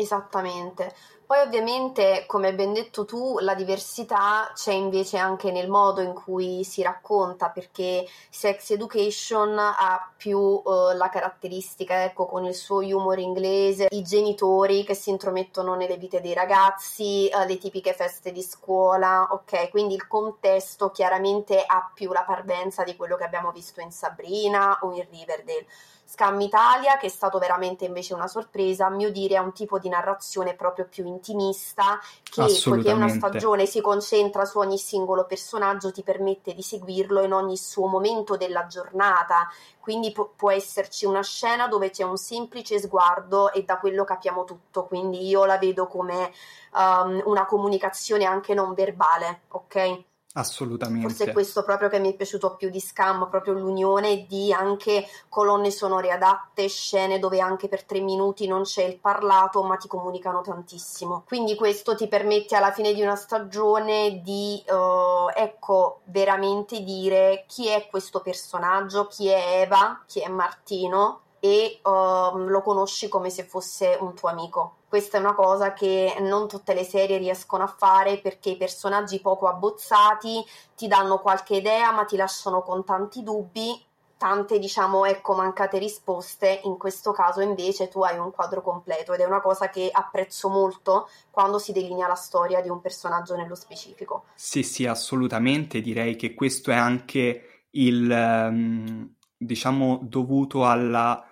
Esattamente. 0.00 0.94
Poi 1.26 1.40
ovviamente, 1.42 2.24
come 2.26 2.54
ben 2.54 2.72
detto 2.72 3.04
tu, 3.04 3.38
la 3.38 3.54
diversità 3.54 4.50
c'è 4.54 4.72
invece 4.72 5.18
anche 5.18 5.52
nel 5.52 5.68
modo 5.68 6.00
in 6.00 6.12
cui 6.12 6.64
si 6.64 6.82
racconta, 6.82 7.50
perché 7.50 8.04
Sex 8.30 8.70
Education 8.70 9.56
ha 9.58 10.10
più 10.16 10.38
uh, 10.38 10.92
la 10.94 11.08
caratteristica, 11.08 12.02
ecco, 12.02 12.26
con 12.26 12.46
il 12.46 12.54
suo 12.54 12.78
humor 12.78 13.18
inglese, 13.18 13.88
i 13.90 14.02
genitori 14.02 14.82
che 14.82 14.94
si 14.94 15.10
intromettono 15.10 15.74
nelle 15.76 15.98
vite 15.98 16.20
dei 16.20 16.34
ragazzi, 16.34 17.30
uh, 17.32 17.46
le 17.46 17.58
tipiche 17.58 17.92
feste 17.92 18.32
di 18.32 18.42
scuola, 18.42 19.28
ok? 19.30 19.70
Quindi 19.70 19.94
il 19.94 20.08
contesto 20.08 20.90
chiaramente 20.90 21.62
ha 21.64 21.92
più 21.94 22.10
la 22.10 22.24
parvenza 22.24 22.82
di 22.82 22.96
quello 22.96 23.16
che 23.16 23.24
abbiamo 23.24 23.52
visto 23.52 23.80
in 23.80 23.92
Sabrina 23.92 24.78
o 24.82 24.92
in 24.94 25.06
Riverdale. 25.08 25.66
Scam 26.12 26.40
Italia, 26.40 26.96
che 26.96 27.06
è 27.06 27.08
stato 27.08 27.38
veramente 27.38 27.84
invece 27.84 28.14
una 28.14 28.26
sorpresa, 28.26 28.86
a 28.86 28.90
mio 28.90 29.12
dire 29.12 29.36
è 29.36 29.38
un 29.38 29.52
tipo 29.52 29.78
di 29.78 29.88
narrazione 29.88 30.54
proprio 30.56 30.88
più 30.90 31.06
intimista 31.06 32.00
che 32.24 32.60
poiché 32.64 32.90
una 32.90 33.08
stagione 33.08 33.64
si 33.64 33.80
concentra 33.80 34.44
su 34.44 34.58
ogni 34.58 34.76
singolo 34.76 35.24
personaggio 35.24 35.92
ti 35.92 36.02
permette 36.02 36.52
di 36.52 36.62
seguirlo 36.62 37.22
in 37.22 37.32
ogni 37.32 37.56
suo 37.56 37.86
momento 37.86 38.36
della 38.36 38.66
giornata, 38.66 39.48
quindi 39.78 40.10
pu- 40.10 40.30
può 40.34 40.50
esserci 40.50 41.06
una 41.06 41.22
scena 41.22 41.68
dove 41.68 41.90
c'è 41.90 42.02
un 42.02 42.16
semplice 42.16 42.80
sguardo 42.80 43.52
e 43.52 43.62
da 43.62 43.78
quello 43.78 44.02
capiamo 44.02 44.42
tutto, 44.42 44.86
quindi 44.86 45.28
io 45.28 45.44
la 45.44 45.58
vedo 45.58 45.86
come 45.86 46.32
um, 46.72 47.22
una 47.26 47.46
comunicazione 47.46 48.24
anche 48.24 48.52
non 48.52 48.74
verbale, 48.74 49.42
ok? 49.50 50.08
Assolutamente. 50.34 51.08
Forse 51.08 51.24
è 51.24 51.32
questo 51.32 51.64
proprio 51.64 51.88
che 51.88 51.98
mi 51.98 52.12
è 52.12 52.14
piaciuto 52.14 52.54
più 52.54 52.70
di 52.70 52.78
Scam, 52.78 53.28
proprio 53.28 53.52
l'unione 53.54 54.26
di 54.28 54.52
anche 54.52 55.04
colonne 55.28 55.72
sonore 55.72 56.12
adatte, 56.12 56.68
scene 56.68 57.18
dove 57.18 57.40
anche 57.40 57.66
per 57.66 57.82
tre 57.82 57.98
minuti 57.98 58.46
non 58.46 58.62
c'è 58.62 58.84
il 58.84 59.00
parlato, 59.00 59.64
ma 59.64 59.76
ti 59.76 59.88
comunicano 59.88 60.40
tantissimo. 60.40 61.24
Quindi 61.26 61.56
questo 61.56 61.96
ti 61.96 62.06
permette 62.06 62.54
alla 62.54 62.70
fine 62.70 62.92
di 62.92 63.02
una 63.02 63.16
stagione 63.16 64.20
di, 64.22 64.62
uh, 64.68 65.30
ecco, 65.34 66.02
veramente 66.04 66.80
dire 66.84 67.44
chi 67.48 67.66
è 67.66 67.88
questo 67.90 68.20
personaggio, 68.20 69.08
chi 69.08 69.26
è 69.26 69.62
Eva, 69.62 70.00
chi 70.06 70.20
è 70.20 70.28
Martino 70.28 71.22
e 71.40 71.80
uh, 71.82 72.36
lo 72.36 72.62
conosci 72.62 73.08
come 73.08 73.30
se 73.30 73.42
fosse 73.42 73.96
un 74.00 74.14
tuo 74.14 74.28
amico. 74.28 74.74
Questa 74.90 75.18
è 75.18 75.20
una 75.20 75.34
cosa 75.34 75.72
che 75.72 76.16
non 76.18 76.48
tutte 76.48 76.74
le 76.74 76.82
serie 76.82 77.16
riescono 77.16 77.62
a 77.62 77.68
fare 77.68 78.18
perché 78.18 78.50
i 78.50 78.56
personaggi 78.56 79.20
poco 79.20 79.46
abbozzati 79.46 80.44
ti 80.74 80.88
danno 80.88 81.20
qualche 81.20 81.54
idea 81.54 81.92
ma 81.92 82.04
ti 82.04 82.16
lasciano 82.16 82.62
con 82.62 82.84
tanti 82.84 83.22
dubbi, 83.22 83.80
tante 84.16 84.58
diciamo 84.58 85.04
ecco 85.04 85.34
mancate 85.36 85.78
risposte. 85.78 86.62
In 86.64 86.76
questo 86.76 87.12
caso 87.12 87.40
invece 87.40 87.86
tu 87.86 88.02
hai 88.02 88.18
un 88.18 88.32
quadro 88.32 88.62
completo 88.62 89.12
ed 89.12 89.20
è 89.20 89.24
una 89.26 89.40
cosa 89.40 89.68
che 89.68 89.88
apprezzo 89.92 90.48
molto 90.48 91.08
quando 91.30 91.60
si 91.60 91.70
delinea 91.70 92.08
la 92.08 92.16
storia 92.16 92.60
di 92.60 92.68
un 92.68 92.80
personaggio 92.80 93.36
nello 93.36 93.54
specifico. 93.54 94.24
Sì, 94.34 94.64
sì, 94.64 94.86
assolutamente. 94.86 95.80
Direi 95.80 96.16
che 96.16 96.34
questo 96.34 96.72
è 96.72 96.76
anche 96.76 97.66
il 97.70 98.10
ehm, 98.10 99.14
diciamo 99.36 100.00
dovuto 100.02 100.66
alla 100.66 101.24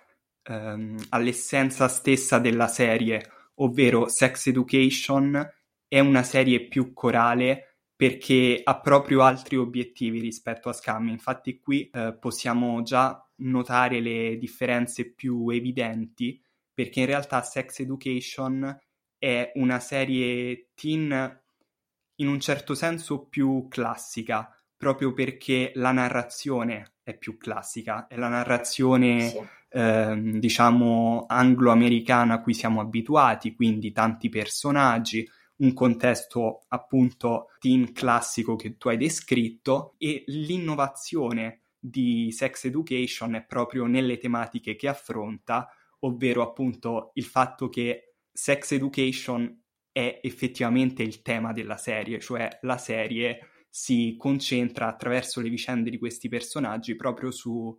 ehm, 0.44 1.06
all'essenza 1.08 1.88
stessa 1.88 2.38
della 2.38 2.68
serie, 2.68 3.32
ovvero 3.58 4.08
Sex 4.08 4.48
Education 4.48 5.48
è 5.86 6.00
una 6.00 6.22
serie 6.22 6.66
più 6.66 6.92
corale 6.92 7.78
perché 7.96 8.60
ha 8.62 8.80
proprio 8.80 9.22
altri 9.22 9.56
obiettivi 9.56 10.20
rispetto 10.20 10.68
a 10.68 10.72
Scam. 10.72 11.08
Infatti 11.08 11.58
qui 11.58 11.88
eh, 11.90 12.16
possiamo 12.18 12.82
già 12.82 13.26
notare 13.36 14.00
le 14.00 14.36
differenze 14.38 15.12
più 15.12 15.48
evidenti 15.48 16.40
perché 16.72 17.00
in 17.00 17.06
realtà 17.06 17.42
Sex 17.42 17.80
Education 17.80 18.78
è 19.18 19.50
una 19.54 19.80
serie 19.80 20.68
teen 20.74 21.42
in 22.20 22.28
un 22.28 22.38
certo 22.38 22.74
senso 22.74 23.26
più 23.26 23.66
classica, 23.68 24.48
proprio 24.76 25.12
perché 25.12 25.72
la 25.74 25.90
narrazione 25.90 26.98
è 27.02 27.16
più 27.16 27.36
classica, 27.36 28.06
è 28.06 28.16
la 28.16 28.28
narrazione 28.28 29.28
sì 29.28 29.56
Ehm, 29.70 30.38
diciamo 30.38 31.26
anglo-americana 31.28 32.34
a 32.34 32.40
cui 32.40 32.54
siamo 32.54 32.80
abituati, 32.80 33.54
quindi 33.54 33.92
tanti 33.92 34.28
personaggi, 34.28 35.28
un 35.56 35.74
contesto 35.74 36.64
appunto 36.68 37.48
teen 37.58 37.92
classico 37.92 38.56
che 38.56 38.76
tu 38.76 38.88
hai 38.88 38.96
descritto 38.96 39.94
e 39.98 40.24
l'innovazione 40.28 41.62
di 41.78 42.30
Sex 42.32 42.64
Education 42.64 43.34
è 43.34 43.44
proprio 43.44 43.86
nelle 43.86 44.18
tematiche 44.18 44.76
che 44.76 44.88
affronta, 44.88 45.68
ovvero 46.00 46.42
appunto 46.42 47.10
il 47.14 47.24
fatto 47.24 47.68
che 47.68 48.14
Sex 48.32 48.72
Education 48.72 49.62
è 49.92 50.20
effettivamente 50.22 51.02
il 51.02 51.22
tema 51.22 51.52
della 51.52 51.76
serie, 51.76 52.20
cioè 52.20 52.58
la 52.62 52.78
serie 52.78 53.40
si 53.68 54.14
concentra 54.16 54.86
attraverso 54.86 55.40
le 55.40 55.48
vicende 55.50 55.90
di 55.90 55.98
questi 55.98 56.28
personaggi 56.28 56.96
proprio 56.96 57.30
su 57.30 57.76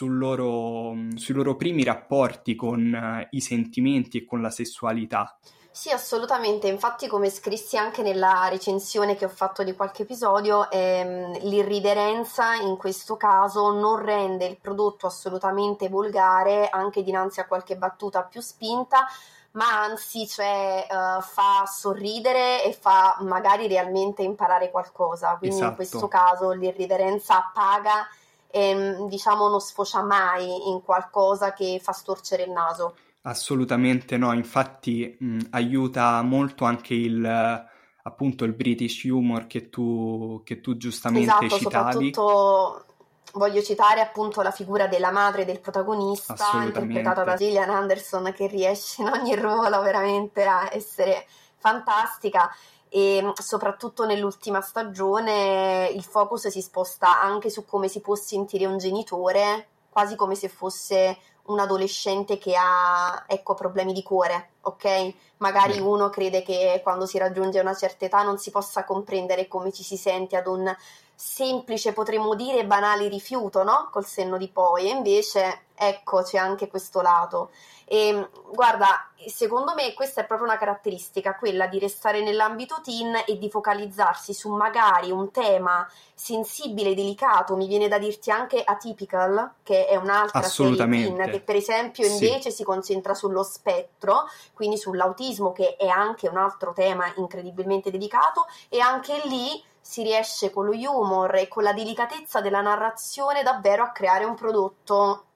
loro, 0.00 0.94
sui 1.14 1.34
loro 1.34 1.56
primi 1.56 1.84
rapporti 1.84 2.54
con 2.54 2.92
uh, 2.92 3.26
i 3.30 3.40
sentimenti 3.40 4.18
e 4.18 4.24
con 4.24 4.42
la 4.42 4.50
sessualità. 4.50 5.38
Sì, 5.76 5.90
assolutamente. 5.90 6.68
Infatti, 6.68 7.06
come 7.06 7.28
scrissi 7.28 7.76
anche 7.76 8.00
nella 8.00 8.48
recensione 8.48 9.14
che 9.14 9.26
ho 9.26 9.28
fatto 9.28 9.62
di 9.62 9.74
qualche 9.74 10.02
episodio, 10.02 10.70
ehm, 10.70 11.38
l'irriverenza 11.42 12.54
in 12.54 12.78
questo 12.78 13.18
caso 13.18 13.70
non 13.72 14.02
rende 14.02 14.46
il 14.46 14.56
prodotto 14.56 15.06
assolutamente 15.06 15.90
volgare, 15.90 16.70
anche 16.70 17.02
dinanzi 17.02 17.40
a 17.40 17.46
qualche 17.46 17.76
battuta 17.76 18.22
più 18.22 18.40
spinta, 18.40 19.06
ma 19.52 19.82
anzi 19.82 20.26
cioè, 20.26 20.86
uh, 20.88 21.20
fa 21.20 21.66
sorridere 21.66 22.64
e 22.64 22.72
fa 22.72 23.18
magari 23.20 23.66
realmente 23.66 24.22
imparare 24.22 24.70
qualcosa. 24.70 25.36
Quindi 25.36 25.56
esatto. 25.56 25.70
in 25.70 25.76
questo 25.76 26.08
caso 26.08 26.52
l'irriverenza 26.52 27.50
paga 27.52 28.08
e 28.56 28.70
ehm, 28.70 29.08
diciamo 29.08 29.48
non 29.48 29.60
sfocia 29.60 30.02
mai 30.02 30.68
in 30.68 30.80
qualcosa 30.82 31.52
che 31.52 31.78
fa 31.82 31.92
storcere 31.92 32.44
il 32.44 32.50
naso. 32.50 32.96
Assolutamente 33.22 34.16
no, 34.16 34.32
infatti 34.32 35.16
mh, 35.18 35.38
aiuta 35.50 36.22
molto 36.22 36.64
anche 36.64 36.94
il 36.94 37.64
appunto 38.02 38.44
il 38.44 38.54
British 38.54 39.02
humor 39.04 39.46
che 39.46 39.68
tu, 39.68 40.40
che 40.44 40.60
tu 40.60 40.76
giustamente 40.76 41.46
esatto, 41.46 41.58
citavi. 41.58 42.12
Soprattutto 42.14 42.84
voglio 43.32 43.62
citare 43.62 44.00
appunto 44.00 44.40
la 44.42 44.52
figura 44.52 44.86
della 44.86 45.10
madre 45.10 45.44
del 45.44 45.60
protagonista, 45.60 46.36
interpretata 46.62 47.24
da 47.24 47.34
Gillian 47.34 47.68
Anderson, 47.68 48.32
che 48.32 48.46
riesce 48.46 49.02
in 49.02 49.08
ogni 49.08 49.34
ruolo 49.34 49.82
veramente 49.82 50.44
a 50.44 50.68
essere 50.72 51.26
fantastica 51.58 52.48
e 52.88 53.20
mm, 53.22 53.30
soprattutto 53.34 54.04
nell'ultima 54.04 54.60
stagione 54.60 55.90
il 55.92 56.02
focus 56.04 56.48
si 56.48 56.60
sposta 56.62 57.20
anche 57.20 57.50
su 57.50 57.64
come 57.64 57.88
si 57.88 58.00
può 58.00 58.14
sentire 58.14 58.66
un 58.66 58.78
genitore, 58.78 59.68
quasi 59.90 60.16
come 60.16 60.34
se 60.34 60.48
fosse 60.48 61.18
un 61.46 61.60
adolescente 61.60 62.38
che 62.38 62.54
ha 62.56 63.24
ecco, 63.26 63.54
problemi 63.54 63.92
di 63.92 64.02
cuore, 64.02 64.50
ok? 64.62 65.14
Magari 65.38 65.78
uno 65.78 66.08
crede 66.10 66.42
che 66.42 66.80
quando 66.82 67.06
si 67.06 67.18
raggiunge 67.18 67.60
una 67.60 67.74
certa 67.74 68.04
età 68.04 68.22
non 68.22 68.38
si 68.38 68.50
possa 68.50 68.84
comprendere 68.84 69.48
come 69.48 69.72
ci 69.72 69.82
si 69.82 69.96
sente 69.96 70.36
ad 70.36 70.46
un 70.46 70.74
semplice, 71.14 71.92
potremmo 71.92 72.34
dire 72.34 72.66
banale 72.66 73.08
rifiuto, 73.08 73.62
no? 73.62 73.88
Col 73.90 74.04
senno 74.04 74.36
di 74.36 74.48
poi, 74.48 74.86
e 74.86 74.90
invece 74.90 75.65
ecco 75.76 76.22
c'è 76.22 76.38
anche 76.38 76.68
questo 76.68 77.00
lato. 77.00 77.50
E 77.88 78.28
guarda, 78.52 79.10
secondo 79.28 79.72
me 79.74 79.94
questa 79.94 80.22
è 80.22 80.26
proprio 80.26 80.48
una 80.48 80.58
caratteristica, 80.58 81.36
quella 81.36 81.68
di 81.68 81.78
restare 81.78 82.20
nell'ambito 82.20 82.80
teen 82.82 83.22
e 83.24 83.38
di 83.38 83.48
focalizzarsi 83.48 84.34
su 84.34 84.50
magari 84.50 85.12
un 85.12 85.30
tema 85.30 85.88
sensibile, 86.12 86.96
delicato, 86.96 87.54
mi 87.54 87.68
viene 87.68 87.86
da 87.86 87.98
dirti 87.98 88.32
anche 88.32 88.60
atypical, 88.64 89.52
che 89.62 89.86
è 89.86 89.94
un'altra 89.94 90.42
serie 90.42 90.76
teen 90.76 91.30
che 91.30 91.40
per 91.40 91.54
esempio 91.54 92.04
invece 92.06 92.50
sì. 92.50 92.56
si 92.56 92.64
concentra 92.64 93.14
sullo 93.14 93.44
spettro, 93.44 94.24
quindi 94.52 94.78
sull'autismo 94.78 95.52
che 95.52 95.76
è 95.76 95.86
anche 95.86 96.28
un 96.28 96.38
altro 96.38 96.72
tema 96.72 97.12
incredibilmente 97.16 97.92
dedicato 97.92 98.46
e 98.68 98.80
anche 98.80 99.20
lì 99.26 99.62
si 99.80 100.02
riesce 100.02 100.50
con 100.50 100.66
lo 100.66 100.72
humor 100.72 101.36
e 101.36 101.46
con 101.46 101.62
la 101.62 101.72
delicatezza 101.72 102.40
della 102.40 102.60
narrazione 102.60 103.44
davvero 103.44 103.84
a 103.84 103.92
creare 103.92 104.24
un 104.24 104.34
prodotto 104.34 105.26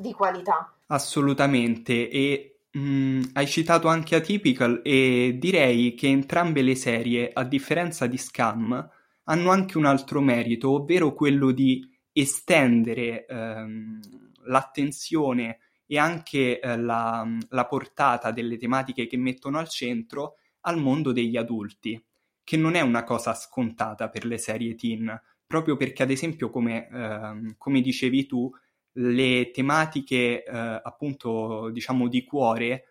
di 0.00 0.12
qualità. 0.12 0.72
Assolutamente 0.86 2.08
e 2.08 2.50
Mm, 2.78 3.22
hai 3.32 3.48
citato 3.48 3.88
anche 3.88 4.14
Atypical 4.14 4.80
e 4.84 5.36
direi 5.40 5.94
che 5.94 6.06
entrambe 6.06 6.62
le 6.62 6.76
serie, 6.76 7.28
a 7.32 7.42
differenza 7.42 8.06
di 8.06 8.16
Scam, 8.16 8.88
hanno 9.24 9.50
anche 9.50 9.76
un 9.76 9.86
altro 9.86 10.20
merito, 10.20 10.70
ovvero 10.70 11.12
quello 11.12 11.50
di 11.50 11.84
estendere 12.12 13.26
ehm, 13.26 14.00
l'attenzione 14.44 15.58
e 15.84 15.98
anche 15.98 16.60
eh, 16.60 16.76
la, 16.78 17.26
la 17.48 17.66
portata 17.66 18.30
delle 18.30 18.56
tematiche 18.56 19.08
che 19.08 19.16
mettono 19.16 19.58
al 19.58 19.68
centro 19.68 20.36
al 20.60 20.78
mondo 20.78 21.10
degli 21.10 21.36
adulti, 21.36 22.00
che 22.44 22.56
non 22.56 22.76
è 22.76 22.80
una 22.82 23.02
cosa 23.02 23.34
scontata 23.34 24.08
per 24.10 24.24
le 24.24 24.38
serie 24.38 24.76
teen, 24.76 25.20
proprio 25.44 25.76
perché 25.76 26.04
ad 26.04 26.10
esempio, 26.10 26.50
come, 26.50 26.88
ehm, 26.88 27.54
come 27.58 27.80
dicevi 27.80 28.26
tu, 28.26 28.48
le 28.94 29.50
tematiche 29.52 30.42
eh, 30.42 30.80
appunto 30.82 31.70
diciamo 31.70 32.08
di 32.08 32.24
cuore 32.24 32.84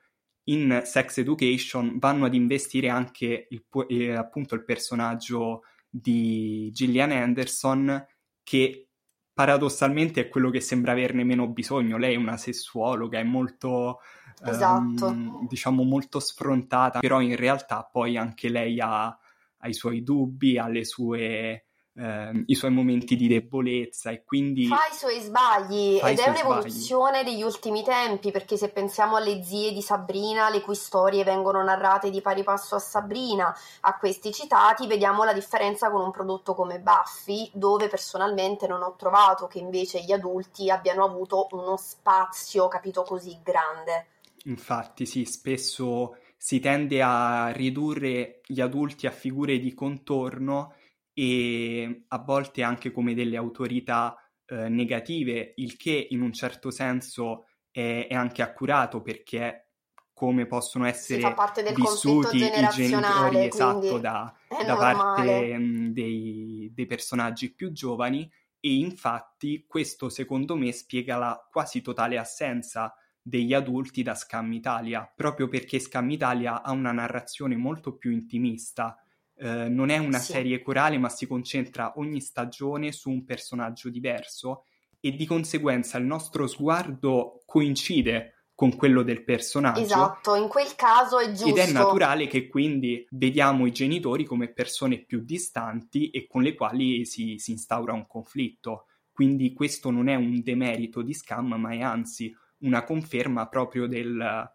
in 0.49 0.81
Sex 0.83 1.17
Education 1.19 1.99
vanno 1.99 2.25
ad 2.25 2.33
investire 2.33 2.89
anche 2.89 3.47
il, 3.49 3.63
eh, 3.87 4.15
appunto 4.15 4.55
il 4.55 4.63
personaggio 4.63 5.63
di 5.89 6.69
Gillian 6.71 7.11
Anderson 7.11 8.05
che 8.43 8.89
paradossalmente 9.33 10.21
è 10.21 10.27
quello 10.27 10.49
che 10.49 10.59
sembra 10.59 10.91
averne 10.91 11.23
meno 11.23 11.47
bisogno. 11.47 11.97
Lei 11.97 12.15
è 12.15 12.17
una 12.17 12.35
sessuologa, 12.35 13.19
è 13.19 13.23
molto 13.23 13.99
esatto. 14.43 15.07
ehm, 15.07 15.47
diciamo 15.47 15.83
molto 15.83 16.19
sfrontata, 16.19 16.99
però 16.99 17.21
in 17.21 17.35
realtà 17.35 17.87
poi 17.89 18.17
anche 18.17 18.49
lei 18.49 18.79
ha, 18.79 19.05
ha 19.05 19.67
i 19.67 19.73
suoi 19.73 20.03
dubbi, 20.03 20.57
ha 20.57 20.67
le 20.67 20.83
sue 20.83 21.68
eh, 21.99 22.43
i 22.45 22.55
suoi 22.55 22.71
momenti 22.71 23.15
di 23.17 23.27
debolezza 23.27 24.09
e 24.09 24.23
quindi... 24.23 24.67
Fa 24.67 24.87
i 24.89 24.95
suoi 24.95 25.19
sbagli 25.19 25.99
ed 26.01 26.17
è 26.17 26.29
un'evoluzione 26.29 27.19
sbagli. 27.19 27.31
degli 27.31 27.43
ultimi 27.43 27.83
tempi 27.83 28.31
perché 28.31 28.55
se 28.55 28.69
pensiamo 28.69 29.17
alle 29.17 29.43
zie 29.43 29.73
di 29.73 29.81
Sabrina, 29.81 30.49
le 30.49 30.61
cui 30.61 30.75
storie 30.75 31.25
vengono 31.25 31.61
narrate 31.61 32.09
di 32.09 32.21
pari 32.21 32.43
passo 32.43 32.75
a 32.75 32.79
Sabrina, 32.79 33.53
a 33.81 33.97
questi 33.97 34.31
citati, 34.31 34.87
vediamo 34.87 35.25
la 35.25 35.33
differenza 35.33 35.91
con 35.91 36.01
un 36.01 36.11
prodotto 36.11 36.55
come 36.55 36.79
Buffy 36.79 37.49
dove 37.53 37.89
personalmente 37.89 38.65
non 38.65 38.81
ho 38.81 38.95
trovato 38.95 39.47
che 39.47 39.59
invece 39.59 40.01
gli 40.01 40.13
adulti 40.13 40.69
abbiano 40.69 41.03
avuto 41.03 41.47
uno 41.51 41.75
spazio, 41.75 42.69
capito, 42.69 43.03
così 43.03 43.37
grande. 43.43 44.07
Infatti 44.45 45.05
sì, 45.05 45.25
spesso 45.25 46.15
si 46.37 46.61
tende 46.61 47.01
a 47.01 47.49
ridurre 47.49 48.39
gli 48.45 48.61
adulti 48.61 49.05
a 49.05 49.11
figure 49.11 49.59
di 49.59 49.73
contorno 49.73 50.75
e 51.21 52.05
a 52.07 52.17
volte 52.19 52.63
anche 52.63 52.91
come 52.91 53.13
delle 53.13 53.35
autorità 53.35 54.15
eh, 54.45 54.69
negative, 54.69 55.51
il 55.57 55.75
che 55.75 56.07
in 56.11 56.21
un 56.21 56.31
certo 56.31 56.71
senso 56.71 57.47
è, 57.69 58.07
è 58.09 58.15
anche 58.15 58.41
accurato 58.41 59.01
perché 59.01 59.65
come 60.13 60.45
possono 60.45 60.85
essere 60.85 61.35
vissuti 61.75 62.37
i 62.37 62.67
genitori 62.71 63.43
esatto 63.45 63.97
da, 63.97 64.33
da 64.65 64.75
parte 64.77 65.57
mh, 65.57 65.91
dei, 65.91 66.71
dei 66.73 66.85
personaggi 66.85 67.53
più 67.53 67.73
giovani 67.73 68.29
e 68.61 68.77
infatti 68.77 69.65
questo 69.67 70.07
secondo 70.07 70.55
me 70.55 70.71
spiega 70.71 71.17
la 71.17 71.47
quasi 71.51 71.81
totale 71.81 72.17
assenza 72.17 72.95
degli 73.21 73.53
adulti 73.53 74.03
da 74.03 74.15
Scam 74.15 74.53
Italia, 74.53 75.11
proprio 75.13 75.49
perché 75.49 75.79
Scam 75.79 76.09
Italia 76.11 76.61
ha 76.61 76.71
una 76.71 76.93
narrazione 76.93 77.57
molto 77.57 77.97
più 77.97 78.09
intimista 78.11 78.95
eh, 79.39 79.69
non 79.69 79.89
è 79.89 79.97
una 79.97 80.19
sì. 80.19 80.33
serie 80.33 80.61
corale, 80.61 80.97
ma 80.97 81.09
si 81.09 81.25
concentra 81.25 81.93
ogni 81.95 82.19
stagione 82.19 82.91
su 82.91 83.09
un 83.09 83.23
personaggio 83.23 83.89
diverso 83.89 84.65
e 84.99 85.13
di 85.13 85.25
conseguenza 85.25 85.97
il 85.97 86.05
nostro 86.05 86.45
sguardo 86.45 87.41
coincide 87.45 88.33
con 88.53 88.75
quello 88.75 89.03
del 89.03 89.23
personaggio. 89.23 89.79
Esatto, 89.79 90.35
in 90.35 90.49
quel 90.49 90.75
caso 90.75 91.17
è 91.17 91.27
giusto. 91.31 91.47
Ed 91.47 91.57
è 91.57 91.71
naturale 91.71 92.27
che 92.27 92.49
quindi 92.49 93.05
vediamo 93.11 93.65
i 93.65 93.71
genitori 93.71 94.25
come 94.25 94.51
persone 94.51 95.05
più 95.05 95.21
distanti 95.23 96.09
e 96.09 96.27
con 96.27 96.41
le 96.41 96.53
quali 96.55 97.05
si, 97.05 97.37
si 97.37 97.51
instaura 97.51 97.93
un 97.93 98.05
conflitto. 98.05 98.87
Quindi 99.13 99.53
questo 99.53 99.91
non 99.91 100.09
è 100.09 100.15
un 100.15 100.41
demerito 100.41 101.01
di 101.01 101.13
Scam, 101.13 101.53
ma 101.53 101.71
è 101.71 101.79
anzi 101.79 102.35
una 102.59 102.83
conferma 102.83 103.47
proprio 103.47 103.87
del, 103.87 104.51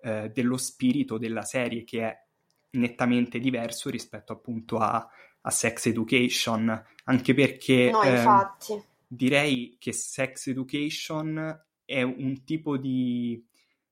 eh, 0.00 0.30
dello 0.34 0.56
spirito 0.56 1.18
della 1.18 1.42
serie 1.42 1.84
che 1.84 2.00
è 2.02 2.23
nettamente 2.74 3.38
diverso 3.38 3.90
rispetto 3.90 4.32
appunto 4.32 4.78
a, 4.78 5.06
a 5.40 5.50
Sex 5.50 5.86
Education, 5.86 6.84
anche 7.04 7.34
perché 7.34 7.90
no, 7.90 8.02
eh, 8.02 8.24
direi 9.06 9.76
che 9.78 9.92
Sex 9.92 10.46
Education 10.48 11.62
è 11.84 12.02
un 12.02 12.44
tipo 12.44 12.76
di, 12.76 13.44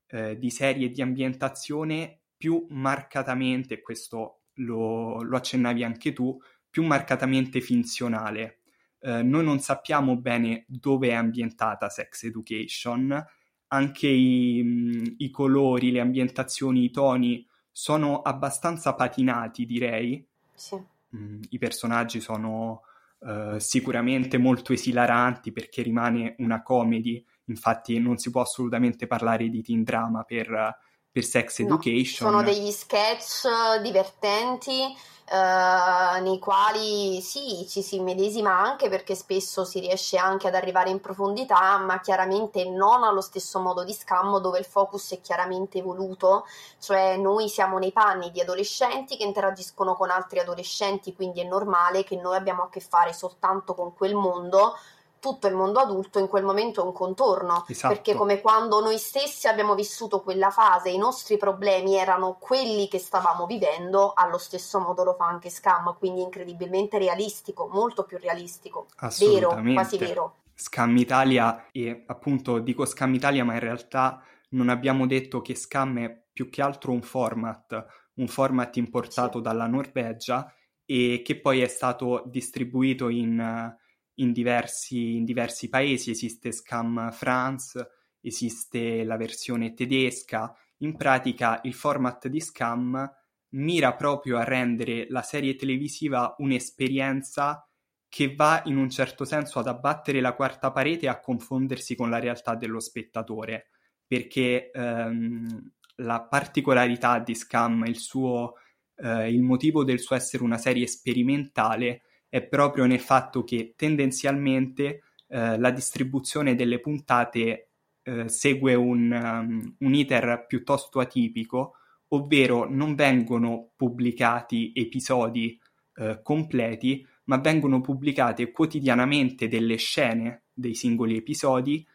eh, 0.08 0.38
di 0.38 0.50
serie 0.50 0.90
di 0.90 1.02
ambientazione 1.02 2.20
più 2.36 2.66
marcatamente, 2.70 3.80
questo 3.80 4.44
lo, 4.54 5.22
lo 5.22 5.36
accennavi 5.36 5.84
anche 5.84 6.12
tu, 6.12 6.38
più 6.68 6.84
marcatamente 6.84 7.60
finzionale. 7.60 8.60
Eh, 8.98 9.22
noi 9.22 9.44
non 9.44 9.60
sappiamo 9.60 10.16
bene 10.16 10.64
dove 10.66 11.08
è 11.08 11.14
ambientata 11.14 11.88
Sex 11.88 12.24
Education, 12.24 13.24
anche 13.68 14.08
i, 14.08 15.14
i 15.18 15.30
colori, 15.30 15.90
le 15.90 16.00
ambientazioni, 16.00 16.84
i 16.84 16.90
toni 16.90 17.46
sono 17.72 18.20
abbastanza 18.20 18.94
patinati, 18.94 19.66
direi. 19.66 20.24
Sì. 20.54 20.80
Mm, 21.16 21.40
I 21.48 21.58
personaggi 21.58 22.20
sono 22.20 22.82
uh, 23.18 23.58
sicuramente 23.58 24.38
molto 24.38 24.72
esilaranti 24.72 25.50
perché 25.50 25.82
rimane 25.82 26.36
una 26.38 26.62
comedy, 26.62 27.24
infatti 27.46 27.98
non 27.98 28.18
si 28.18 28.30
può 28.30 28.42
assolutamente 28.42 29.06
parlare 29.06 29.48
di 29.48 29.62
teen 29.62 29.82
drama 29.82 30.22
per, 30.22 30.76
per 31.12 31.24
Sex 31.24 31.58
Education. 31.60 32.30
No, 32.30 32.38
sono 32.38 32.42
degli 32.42 32.70
sketch 32.70 33.46
divertenti 33.82 34.96
eh, 35.32 36.20
nei 36.20 36.38
quali 36.38 37.20
sì, 37.20 37.66
ci 37.68 37.82
si 37.82 38.00
medesima 38.00 38.58
anche 38.58 38.88
perché 38.88 39.14
spesso 39.14 39.64
si 39.64 39.80
riesce 39.80 40.16
anche 40.16 40.48
ad 40.48 40.54
arrivare 40.54 40.88
in 40.88 41.00
profondità, 41.00 41.76
ma 41.78 42.00
chiaramente 42.00 42.64
non 42.68 43.02
allo 43.02 43.20
stesso 43.20 43.60
modo 43.60 43.84
di 43.84 43.92
scammo 43.92 44.40
dove 44.40 44.58
il 44.58 44.64
focus 44.64 45.12
è 45.12 45.20
chiaramente 45.20 45.82
voluto, 45.82 46.46
cioè 46.80 47.18
noi 47.18 47.48
siamo 47.50 47.78
nei 47.78 47.92
panni 47.92 48.30
di 48.30 48.40
adolescenti 48.40 49.16
che 49.18 49.24
interagiscono 49.24 49.94
con 49.94 50.10
altri 50.10 50.38
adolescenti, 50.38 51.14
quindi 51.14 51.40
è 51.40 51.44
normale 51.44 52.04
che 52.04 52.16
noi 52.16 52.36
abbiamo 52.36 52.62
a 52.62 52.68
che 52.70 52.80
fare 52.80 53.12
soltanto 53.12 53.74
con 53.74 53.94
quel 53.94 54.14
mondo 54.14 54.76
tutto 55.22 55.46
il 55.46 55.54
mondo 55.54 55.78
adulto 55.78 56.18
in 56.18 56.26
quel 56.26 56.42
momento 56.42 56.82
è 56.82 56.84
un 56.84 56.92
contorno, 56.92 57.64
esatto. 57.68 57.94
perché 57.94 58.12
come 58.12 58.40
quando 58.40 58.80
noi 58.80 58.98
stessi 58.98 59.46
abbiamo 59.46 59.76
vissuto 59.76 60.20
quella 60.20 60.50
fase, 60.50 60.90
i 60.90 60.98
nostri 60.98 61.36
problemi 61.36 61.94
erano 61.94 62.38
quelli 62.40 62.88
che 62.88 62.98
stavamo 62.98 63.46
vivendo, 63.46 64.14
allo 64.16 64.36
stesso 64.36 64.80
modo 64.80 65.04
lo 65.04 65.14
fa 65.14 65.26
anche 65.26 65.48
Scam, 65.48 65.96
quindi 65.96 66.22
incredibilmente 66.22 66.98
realistico, 66.98 67.68
molto 67.70 68.02
più 68.02 68.18
realistico, 68.18 68.88
vero, 69.20 69.56
quasi 69.72 69.96
vero. 69.96 70.38
Scam 70.56 70.96
Italia, 70.96 71.68
e 71.70 72.02
appunto 72.08 72.58
dico 72.58 72.84
Scam 72.84 73.14
Italia, 73.14 73.44
ma 73.44 73.52
in 73.52 73.60
realtà 73.60 74.20
non 74.50 74.70
abbiamo 74.70 75.06
detto 75.06 75.40
che 75.40 75.54
Scam 75.54 76.00
è 76.00 76.22
più 76.32 76.50
che 76.50 76.62
altro 76.62 76.90
un 76.90 77.02
format, 77.02 77.86
un 78.14 78.26
format 78.26 78.74
importato 78.76 79.38
sì. 79.38 79.44
dalla 79.44 79.68
Norvegia 79.68 80.52
e 80.84 81.22
che 81.24 81.40
poi 81.40 81.60
è 81.60 81.68
stato 81.68 82.24
distribuito 82.26 83.08
in 83.08 83.78
in 84.16 84.32
diversi, 84.32 85.16
in 85.16 85.24
diversi 85.24 85.68
paesi, 85.68 86.10
esiste 86.10 86.52
Scam 86.52 87.10
France, 87.12 87.88
esiste 88.20 89.04
la 89.04 89.16
versione 89.16 89.74
tedesca, 89.74 90.54
in 90.78 90.96
pratica 90.96 91.60
il 91.64 91.74
format 91.74 92.28
di 92.28 92.40
Scam 92.40 93.10
mira 93.50 93.94
proprio 93.94 94.38
a 94.38 94.44
rendere 94.44 95.06
la 95.08 95.22
serie 95.22 95.54
televisiva 95.54 96.34
un'esperienza 96.38 97.66
che 98.08 98.34
va 98.34 98.62
in 98.66 98.76
un 98.76 98.90
certo 98.90 99.24
senso 99.24 99.58
ad 99.58 99.66
abbattere 99.68 100.20
la 100.20 100.34
quarta 100.34 100.70
parete 100.70 101.06
e 101.06 101.08
a 101.08 101.20
confondersi 101.20 101.94
con 101.94 102.10
la 102.10 102.18
realtà 102.18 102.54
dello 102.54 102.78
spettatore, 102.78 103.70
perché 104.06 104.70
ehm, 104.70 105.72
la 105.96 106.20
particolarità 106.22 107.18
di 107.20 107.34
Scam, 107.34 107.84
il, 107.86 107.96
suo, 107.98 108.54
eh, 108.96 109.32
il 109.32 109.40
motivo 109.40 109.82
del 109.82 110.00
suo 110.00 110.16
essere 110.16 110.42
una 110.42 110.58
serie 110.58 110.86
sperimentale 110.86 112.02
è 112.32 112.40
proprio 112.40 112.86
nel 112.86 112.98
fatto 112.98 113.44
che 113.44 113.74
tendenzialmente 113.76 115.02
eh, 115.28 115.58
la 115.58 115.70
distribuzione 115.70 116.54
delle 116.54 116.80
puntate 116.80 117.72
eh, 118.02 118.26
segue 118.26 118.72
un, 118.72 119.12
um, 119.12 119.74
un 119.78 119.94
iter 119.94 120.46
piuttosto 120.48 120.98
atipico, 120.98 121.74
ovvero 122.08 122.66
non 122.66 122.94
vengono 122.94 123.72
pubblicati 123.76 124.72
episodi 124.74 125.60
eh, 125.96 126.20
completi, 126.22 127.06
ma 127.24 127.36
vengono 127.36 127.82
pubblicate 127.82 128.50
quotidianamente 128.50 129.46
delle 129.46 129.76
scene 129.76 130.44
dei 130.54 130.74
singoli 130.74 131.18
episodi 131.18 131.86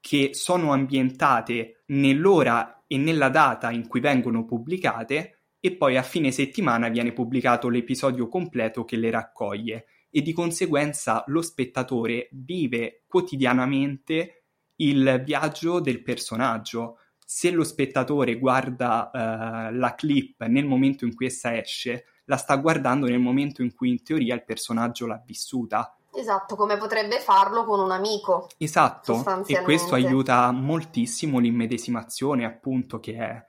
che 0.00 0.30
sono 0.32 0.72
ambientate 0.72 1.82
nell'ora 1.88 2.82
e 2.86 2.96
nella 2.96 3.28
data 3.28 3.70
in 3.70 3.86
cui 3.86 4.00
vengono 4.00 4.46
pubblicate 4.46 5.41
e 5.64 5.76
poi 5.76 5.96
a 5.96 6.02
fine 6.02 6.32
settimana 6.32 6.88
viene 6.88 7.12
pubblicato 7.12 7.68
l'episodio 7.68 8.26
completo 8.26 8.84
che 8.84 8.96
le 8.96 9.10
raccoglie 9.10 9.86
e 10.10 10.20
di 10.20 10.32
conseguenza 10.32 11.22
lo 11.28 11.40
spettatore 11.40 12.28
vive 12.32 13.04
quotidianamente 13.06 14.46
il 14.76 15.22
viaggio 15.24 15.78
del 15.78 16.02
personaggio. 16.02 16.98
Se 17.24 17.52
lo 17.52 17.62
spettatore 17.62 18.40
guarda 18.40 19.08
uh, 19.12 19.72
la 19.72 19.94
clip 19.94 20.44
nel 20.46 20.66
momento 20.66 21.04
in 21.04 21.14
cui 21.14 21.26
essa 21.26 21.56
esce, 21.56 22.06
la 22.24 22.36
sta 22.36 22.56
guardando 22.56 23.06
nel 23.06 23.20
momento 23.20 23.62
in 23.62 23.72
cui 23.72 23.88
in 23.88 24.02
teoria 24.02 24.34
il 24.34 24.44
personaggio 24.44 25.06
l'ha 25.06 25.22
vissuta. 25.24 25.96
Esatto, 26.12 26.56
come 26.56 26.76
potrebbe 26.76 27.20
farlo 27.20 27.64
con 27.64 27.78
un 27.78 27.92
amico. 27.92 28.48
Esatto, 28.58 29.44
e 29.46 29.62
questo 29.62 29.94
aiuta 29.94 30.50
moltissimo 30.50 31.38
l'immedesimazione, 31.38 32.44
appunto, 32.44 32.98
che 32.98 33.14
è, 33.14 33.46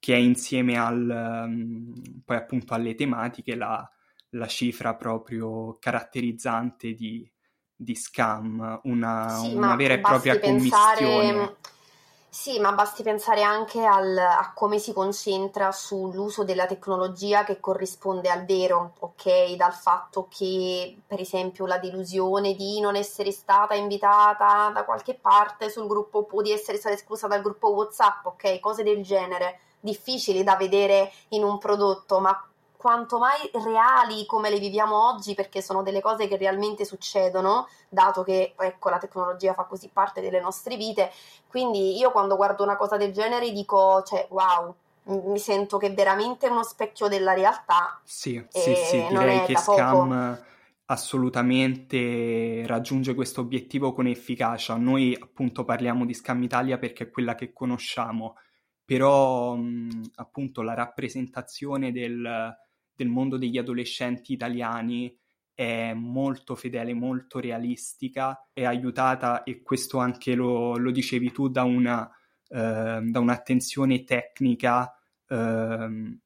che 0.00 0.14
è 0.14 0.18
insieme 0.18 0.76
al, 0.76 1.44
um, 1.46 1.92
poi 2.24 2.36
appunto 2.36 2.74
alle 2.74 2.96
tematiche 2.96 3.54
la, 3.54 3.88
la 4.30 4.46
cifra 4.46 4.96
proprio 4.96 5.76
caratterizzante 5.78 6.94
di, 6.94 7.30
di 7.76 7.94
Scam, 7.94 8.80
una, 8.84 9.28
sì, 9.28 9.54
una 9.54 9.76
vera 9.76 9.94
e 9.94 10.00
propria 10.00 10.38
pensare... 10.38 11.04
commistione 11.04 11.56
sì, 12.32 12.60
ma 12.60 12.70
basti 12.72 13.02
pensare 13.02 13.42
anche 13.42 13.84
al, 13.84 14.16
a 14.16 14.52
come 14.54 14.78
si 14.78 14.92
concentra 14.92 15.72
sull'uso 15.72 16.44
della 16.44 16.66
tecnologia 16.66 17.42
che 17.42 17.58
corrisponde 17.58 18.30
al 18.30 18.44
vero, 18.44 18.94
ok? 19.00 19.56
Dal 19.56 19.72
fatto 19.74 20.28
che, 20.30 20.96
per 21.08 21.18
esempio, 21.18 21.66
la 21.66 21.78
delusione 21.78 22.54
di 22.54 22.78
non 22.78 22.94
essere 22.94 23.32
stata 23.32 23.74
invitata 23.74 24.70
da 24.72 24.84
qualche 24.84 25.14
parte 25.14 25.70
sul 25.70 25.88
gruppo 25.88 26.24
o 26.30 26.40
di 26.40 26.52
essere 26.52 26.78
stata 26.78 26.94
esclusa 26.94 27.26
dal 27.26 27.42
gruppo 27.42 27.72
WhatsApp, 27.72 28.24
ok? 28.24 28.60
Cose 28.60 28.84
del 28.84 29.02
genere, 29.02 29.58
difficili 29.80 30.44
da 30.44 30.56
vedere 30.56 31.10
in 31.30 31.42
un 31.42 31.58
prodotto, 31.58 32.20
ma 32.20 32.44
quanto 32.76 33.18
mai 33.18 33.50
reali 33.52 34.24
come 34.24 34.48
le 34.48 34.58
viviamo 34.58 35.08
oggi, 35.08 35.34
perché 35.34 35.60
sono 35.60 35.82
delle 35.82 36.00
cose 36.00 36.28
che 36.28 36.36
realmente 36.36 36.84
succedono, 36.84 37.68
dato 37.88 38.22
che 38.22 38.54
ecco, 38.56 38.88
la 38.88 38.98
tecnologia 38.98 39.52
fa 39.52 39.64
così 39.64 39.90
parte 39.92 40.22
delle 40.22 40.40
nostre 40.40 40.76
vite. 40.76 41.10
Quindi 41.46 41.98
io 41.98 42.10
quando 42.10 42.36
guardo 42.36 42.62
una 42.62 42.76
cosa 42.76 42.96
del 42.96 43.12
genere 43.12 43.52
dico, 43.52 44.02
cioè, 44.02 44.26
wow, 44.30 44.74
mi 45.04 45.38
sento 45.38 45.76
che 45.76 45.88
è 45.88 45.94
veramente 45.94 46.48
uno 46.48 46.62
specchio 46.62 47.08
della 47.08 47.34
realtà. 47.34 48.00
Sì, 48.02 48.42
sì, 48.48 48.74
sì, 48.74 49.06
direi 49.08 49.44
che 49.44 49.56
Scam 49.56 50.44
assolutamente 50.86 52.64
raggiunge 52.66 53.14
questo 53.14 53.42
obiettivo 53.42 53.92
con 53.92 54.06
efficacia. 54.06 54.74
Noi 54.76 55.16
appunto 55.20 55.64
parliamo 55.64 56.04
di 56.04 56.14
Scam 56.14 56.42
Italia 56.42 56.78
perché 56.78 57.04
è 57.04 57.10
quella 57.10 57.34
che 57.34 57.52
conosciamo, 57.52 58.36
però 58.90 59.54
mh, 59.54 60.10
appunto 60.16 60.62
la 60.62 60.74
rappresentazione 60.74 61.92
del, 61.92 62.52
del 62.92 63.06
mondo 63.06 63.36
degli 63.36 63.56
adolescenti 63.56 64.32
italiani 64.32 65.16
è 65.54 65.92
molto 65.94 66.56
fedele, 66.56 66.92
molto 66.92 67.38
realistica, 67.38 68.48
è 68.52 68.64
aiutata, 68.64 69.44
e 69.44 69.62
questo 69.62 69.98
anche 69.98 70.34
lo, 70.34 70.76
lo 70.76 70.90
dicevi 70.90 71.30
tu, 71.30 71.48
da, 71.48 71.62
una, 71.62 72.04
eh, 72.48 73.00
da 73.00 73.20
un'attenzione 73.20 74.02
tecnica 74.02 74.92
eh, 75.28 76.18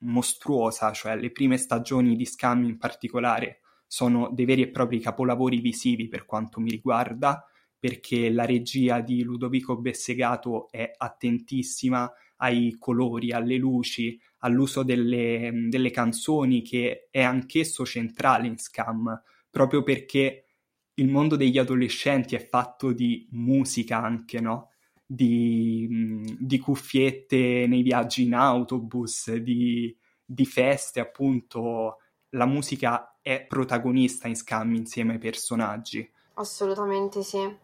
mostruosa, 0.00 0.90
cioè 0.90 1.14
le 1.14 1.30
prime 1.30 1.58
stagioni 1.58 2.16
di 2.16 2.26
Scam 2.26 2.64
in 2.64 2.76
particolare 2.76 3.60
sono 3.86 4.30
dei 4.32 4.46
veri 4.46 4.62
e 4.62 4.70
propri 4.70 4.98
capolavori 4.98 5.60
visivi 5.60 6.08
per 6.08 6.24
quanto 6.24 6.58
mi 6.58 6.70
riguarda, 6.70 7.46
perché 7.84 8.30
la 8.30 8.46
regia 8.46 9.02
di 9.02 9.22
Ludovico 9.22 9.76
Bessegato 9.76 10.70
è 10.70 10.90
attentissima 10.96 12.10
ai 12.36 12.76
colori, 12.78 13.30
alle 13.30 13.58
luci, 13.58 14.18
all'uso 14.38 14.82
delle, 14.82 15.50
delle 15.68 15.90
canzoni 15.90 16.62
che 16.62 17.08
è 17.10 17.20
anch'esso 17.20 17.84
centrale 17.84 18.46
in 18.46 18.56
Scam, 18.56 19.22
proprio 19.50 19.82
perché 19.82 20.46
il 20.94 21.10
mondo 21.10 21.36
degli 21.36 21.58
adolescenti 21.58 22.34
è 22.34 22.48
fatto 22.48 22.90
di 22.94 23.28
musica 23.32 24.02
anche, 24.02 24.40
no? 24.40 24.70
Di, 25.04 26.24
di 26.38 26.58
cuffiette 26.58 27.66
nei 27.68 27.82
viaggi 27.82 28.22
in 28.22 28.32
autobus, 28.32 29.30
di, 29.34 29.94
di 30.24 30.46
feste, 30.46 31.00
appunto. 31.00 31.98
La 32.30 32.46
musica 32.46 33.18
è 33.20 33.44
protagonista 33.46 34.26
in 34.26 34.36
Scam 34.36 34.72
insieme 34.74 35.12
ai 35.12 35.18
personaggi. 35.18 36.10
Assolutamente 36.34 37.22
sì. 37.22 37.56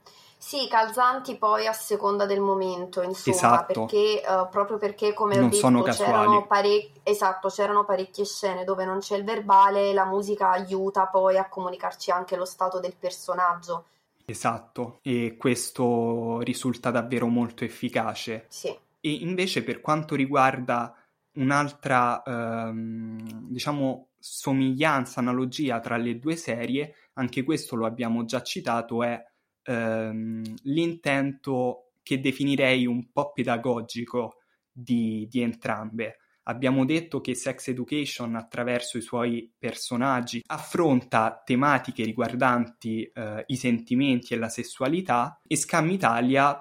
Sì, 0.42 0.68
calzanti 0.68 1.36
poi 1.36 1.66
a 1.66 1.72
seconda 1.74 2.24
del 2.24 2.40
momento, 2.40 3.02
insomma, 3.02 3.36
esatto. 3.36 3.84
perché, 3.84 4.22
uh, 4.26 4.48
proprio 4.48 4.78
perché, 4.78 5.12
come 5.12 5.36
non 5.36 5.44
ho 5.44 5.48
detto, 5.50 5.82
c'erano, 5.82 6.46
parec- 6.46 7.00
esatto, 7.02 7.48
c'erano 7.48 7.84
parecchie 7.84 8.24
scene 8.24 8.64
dove 8.64 8.86
non 8.86 9.00
c'è 9.00 9.18
il 9.18 9.24
verbale, 9.24 9.92
la 9.92 10.06
musica 10.06 10.48
aiuta 10.48 11.08
poi 11.08 11.36
a 11.36 11.46
comunicarci 11.46 12.10
anche 12.10 12.36
lo 12.36 12.46
stato 12.46 12.80
del 12.80 12.94
personaggio. 12.98 13.84
Esatto, 14.24 15.00
e 15.02 15.36
questo 15.36 16.40
risulta 16.40 16.90
davvero 16.90 17.26
molto 17.26 17.64
efficace. 17.64 18.46
Sì. 18.48 18.74
E 19.00 19.12
invece 19.12 19.62
per 19.62 19.82
quanto 19.82 20.14
riguarda 20.14 20.96
un'altra, 21.34 22.22
ehm, 22.22 23.48
diciamo, 23.50 24.08
somiglianza, 24.18 25.20
analogia 25.20 25.80
tra 25.80 25.96
le 25.98 26.18
due 26.18 26.36
serie, 26.36 26.94
anche 27.14 27.42
questo 27.42 27.76
lo 27.76 27.86
abbiamo 27.86 28.24
già 28.24 28.42
citato, 28.42 29.02
è 29.02 29.22
ehm, 29.62 30.42
l'intento 30.62 31.92
che 32.02 32.20
definirei 32.20 32.86
un 32.86 33.10
po' 33.12 33.32
pedagogico 33.32 34.36
di, 34.70 35.26
di 35.30 35.40
entrambe. 35.40 36.16
Abbiamo 36.44 36.84
detto 36.84 37.20
che 37.20 37.34
Sex 37.34 37.68
Education 37.68 38.34
attraverso 38.34 38.98
i 38.98 39.02
suoi 39.02 39.52
personaggi 39.56 40.42
affronta 40.46 41.42
tematiche 41.44 42.02
riguardanti 42.02 43.04
eh, 43.04 43.44
i 43.46 43.56
sentimenti 43.56 44.34
e 44.34 44.38
la 44.38 44.48
sessualità 44.48 45.40
e 45.46 45.54
Scam 45.56 45.90
Italia 45.90 46.58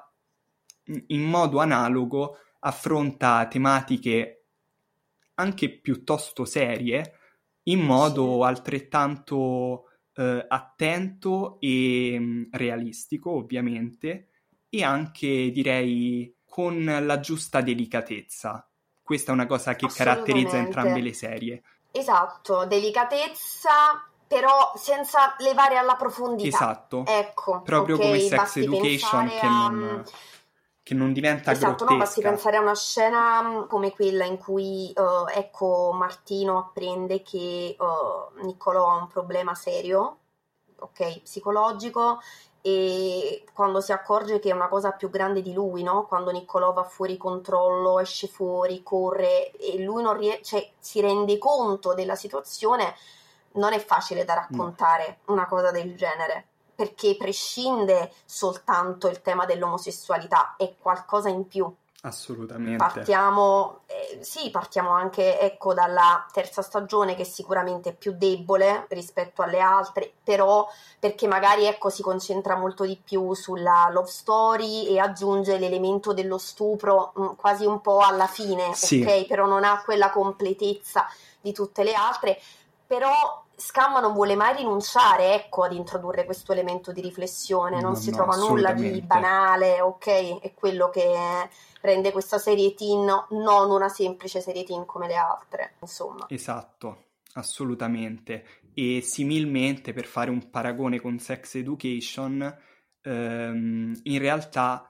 in 1.07 1.21
modo 1.21 1.59
analogo 1.59 2.38
affronta 2.59 3.47
tematiche 3.47 4.45
anche 5.35 5.69
piuttosto 5.79 6.45
serie 6.45 7.13
in 7.63 7.79
modo 7.79 8.43
altrettanto 8.43 9.88
eh, 10.19 10.45
attento 10.49 11.58
e 11.62 12.17
mm, 12.19 12.43
realistico, 12.51 13.32
ovviamente, 13.32 14.27
e 14.69 14.84
anche 14.84 15.49
direi 15.51 16.36
con 16.45 16.84
la 16.84 17.19
giusta 17.21 17.62
delicatezza. 17.62 18.67
Questa 19.01 19.32
è 19.32 19.34
una 19.34 19.45
cosa 19.45 19.75
che 19.75 19.88
caratterizza 19.88 20.58
entrambe 20.58 20.99
le 20.99 21.13
serie. 21.13 21.63
Esatto, 21.91 22.65
delicatezza 22.65 24.03
però 24.27 24.73
senza 24.75 25.36
levare 25.39 25.77
alla 25.77 25.95
profondità. 25.95 26.55
Esatto. 26.55 27.03
Ecco, 27.08 27.62
proprio 27.62 27.95
okay, 27.95 28.08
come 28.08 28.19
Sex 28.19 28.58
Education 28.58 29.27
che 29.27 29.47
non 29.47 30.03
che 30.89 30.95
non 30.95 31.13
diventa 31.13 31.52
esatto, 31.52 31.86
grottesca. 31.86 31.91
no, 31.91 31.99
basti 31.99 32.21
pensare 32.21 32.58
a 32.58 32.62
una 32.62 32.73
scena 32.73 33.41
mm, 33.43 33.67
come 33.67 33.91
quella 33.91 34.25
in 34.25 34.39
cui 34.39 34.91
uh, 34.95 35.30
ecco 35.32 35.91
Martino 35.93 36.58
apprende 36.58 37.21
che 37.21 37.75
uh, 37.78 38.43
Niccolò 38.43 38.89
ha 38.89 38.95
un 38.95 39.08
problema 39.08 39.54
serio, 39.54 40.17
ok, 40.80 41.21
psicologico 41.21 42.19
e 42.62 43.43
quando 43.54 43.82
si 43.82 43.91
accorge 43.91 44.39
che 44.39 44.49
è 44.49 44.54
una 44.54 44.67
cosa 44.67 44.89
più 44.93 45.12
grande 45.12 45.43
di 45.43 45.54
lui, 45.54 45.84
no? 45.84 46.08
Quando 46.08 46.32
Niccolò 46.32 46.73
va 46.73 46.84
fuori 46.84 47.17
controllo, 47.17 47.99
esce 47.99 48.25
fuori, 48.28 48.82
corre 48.82 49.52
e 49.52 49.84
lui 49.84 50.02
non 50.02 50.17
riesce, 50.17 50.43
cioè, 50.43 50.71
si 50.80 51.02
rende 51.02 51.38
conto 51.38 51.93
della 51.93 52.15
situazione, 52.15 52.95
non 53.54 53.73
è 53.73 53.80
facile 53.80 54.25
da 54.25 54.34
raccontare 54.34 55.19
no. 55.25 55.34
una 55.34 55.45
cosa 55.45 55.69
del 55.69 55.95
genere 55.95 56.48
perché 56.79 57.17
prescinde 57.17 58.09
soltanto 58.23 59.09
il 59.09 59.21
tema 59.21 59.45
dell'omosessualità, 59.45 60.55
è 60.55 60.75
qualcosa 60.79 61.27
in 61.27 61.45
più. 61.45 61.69
Assolutamente. 62.03 62.77
Partiamo, 62.77 63.81
eh, 63.87 64.19
sì, 64.23 64.49
partiamo 64.49 64.91
anche 64.91 65.41
ecco, 65.41 65.73
dalla 65.73 66.25
terza 66.31 66.61
stagione 66.61 67.15
che 67.15 67.25
sicuramente 67.25 67.89
è 67.89 67.93
più 67.93 68.13
debole 68.17 68.85
rispetto 68.87 69.41
alle 69.41 69.59
altre, 69.59 70.09
però 70.23 70.69
perché 70.97 71.27
magari 71.27 71.65
ecco, 71.65 71.89
si 71.89 72.01
concentra 72.01 72.55
molto 72.55 72.85
di 72.85 72.97
più 73.03 73.33
sulla 73.33 73.89
love 73.91 74.07
story 74.07 74.87
e 74.87 74.99
aggiunge 74.99 75.57
l'elemento 75.57 76.13
dello 76.13 76.37
stupro 76.37 77.11
mh, 77.13 77.21
mm, 77.21 77.27
quasi 77.35 77.65
un 77.65 77.81
po' 77.81 77.99
alla 77.99 78.27
fine, 78.27 78.73
sì. 78.73 79.01
ok? 79.01 79.25
Però 79.25 79.45
non 79.45 79.65
ha 79.65 79.81
quella 79.83 80.11
completezza 80.11 81.05
di 81.41 81.51
tutte 81.51 81.83
le 81.83 81.91
altre, 81.93 82.39
però 82.87 83.43
Scam 83.59 83.99
non 83.99 84.13
vuole 84.13 84.35
mai 84.35 84.55
rinunciare 84.55 85.33
ecco, 85.33 85.63
ad 85.63 85.73
introdurre 85.73 86.23
questo 86.23 86.53
elemento 86.53 86.93
di 86.93 87.01
riflessione, 87.01 87.81
non 87.81 87.91
no, 87.91 87.95
si 87.97 88.09
no, 88.09 88.15
trova 88.15 88.37
nulla 88.37 88.71
di 88.71 89.01
banale, 89.01 89.81
ok? 89.81 90.39
È 90.39 90.53
quello 90.53 90.89
che 90.89 91.49
rende 91.81 92.11
questa 92.11 92.37
serie 92.37 92.73
teen 92.73 93.05
non 93.29 93.69
una 93.69 93.89
semplice 93.89 94.39
serie 94.39 94.63
teen 94.63 94.85
come 94.85 95.07
le 95.07 95.15
altre, 95.15 95.73
insomma. 95.81 96.25
Esatto, 96.29 97.07
assolutamente. 97.33 98.45
E 98.73 99.01
similmente, 99.01 99.91
per 99.91 100.05
fare 100.05 100.29
un 100.29 100.49
paragone 100.49 101.01
con 101.01 101.19
Sex 101.19 101.55
Education, 101.55 102.57
ehm, 103.01 103.99
in 104.03 104.19
realtà 104.19 104.89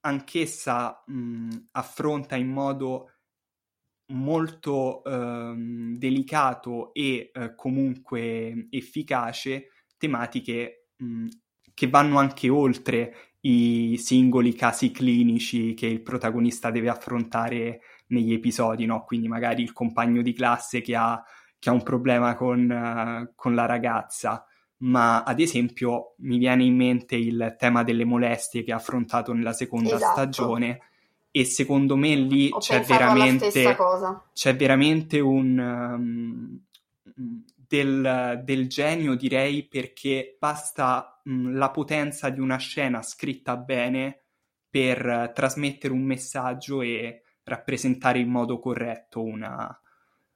anch'essa 0.00 1.02
mh, 1.06 1.68
affronta 1.72 2.36
in 2.36 2.48
modo 2.48 3.12
molto 4.08 5.04
ehm, 5.04 5.96
delicato 5.96 6.92
e 6.94 7.30
eh, 7.32 7.54
comunque 7.54 8.66
efficace 8.70 9.70
tematiche 9.96 10.88
mh, 10.96 11.26
che 11.74 11.88
vanno 11.88 12.18
anche 12.18 12.48
oltre 12.48 13.14
i 13.40 13.96
singoli 13.98 14.54
casi 14.54 14.90
clinici 14.90 15.74
che 15.74 15.86
il 15.86 16.02
protagonista 16.02 16.70
deve 16.70 16.88
affrontare 16.88 17.80
negli 18.08 18.32
episodi, 18.32 18.84
no? 18.84 19.04
Quindi 19.04 19.28
magari 19.28 19.62
il 19.62 19.72
compagno 19.72 20.22
di 20.22 20.32
classe 20.32 20.80
che 20.80 20.96
ha, 20.96 21.22
che 21.58 21.68
ha 21.68 21.72
un 21.72 21.82
problema 21.82 22.34
con, 22.34 22.68
uh, 22.68 23.32
con 23.36 23.54
la 23.54 23.66
ragazza, 23.66 24.44
ma 24.78 25.22
ad 25.22 25.38
esempio 25.40 26.14
mi 26.18 26.38
viene 26.38 26.64
in 26.64 26.74
mente 26.74 27.16
il 27.16 27.54
tema 27.58 27.84
delle 27.84 28.04
molestie 28.04 28.64
che 28.64 28.72
ha 28.72 28.76
affrontato 28.76 29.32
nella 29.32 29.52
seconda 29.52 29.94
esatto. 29.94 30.12
stagione 30.12 30.80
e 31.40 31.44
secondo 31.44 31.94
me 31.94 32.16
lì 32.16 32.50
c'è 32.58 32.80
veramente, 32.80 33.52
c'è 34.32 34.56
veramente 34.56 35.20
un 35.20 35.56
um, 35.56 36.60
del, 37.54 38.40
del, 38.42 38.66
genio 38.66 39.14
direi 39.14 39.68
perché 39.68 40.36
basta 40.40 41.20
um, 41.26 41.56
la 41.56 41.70
potenza 41.70 42.28
di 42.30 42.40
una 42.40 42.56
scena 42.56 43.02
scritta 43.02 43.56
bene 43.56 44.22
per 44.68 45.06
uh, 45.06 45.32
trasmettere 45.32 45.92
un 45.92 46.02
messaggio 46.02 46.82
e 46.82 47.22
rappresentare 47.44 48.18
in 48.18 48.30
modo 48.30 48.58
corretto 48.58 49.22
una, 49.22 49.80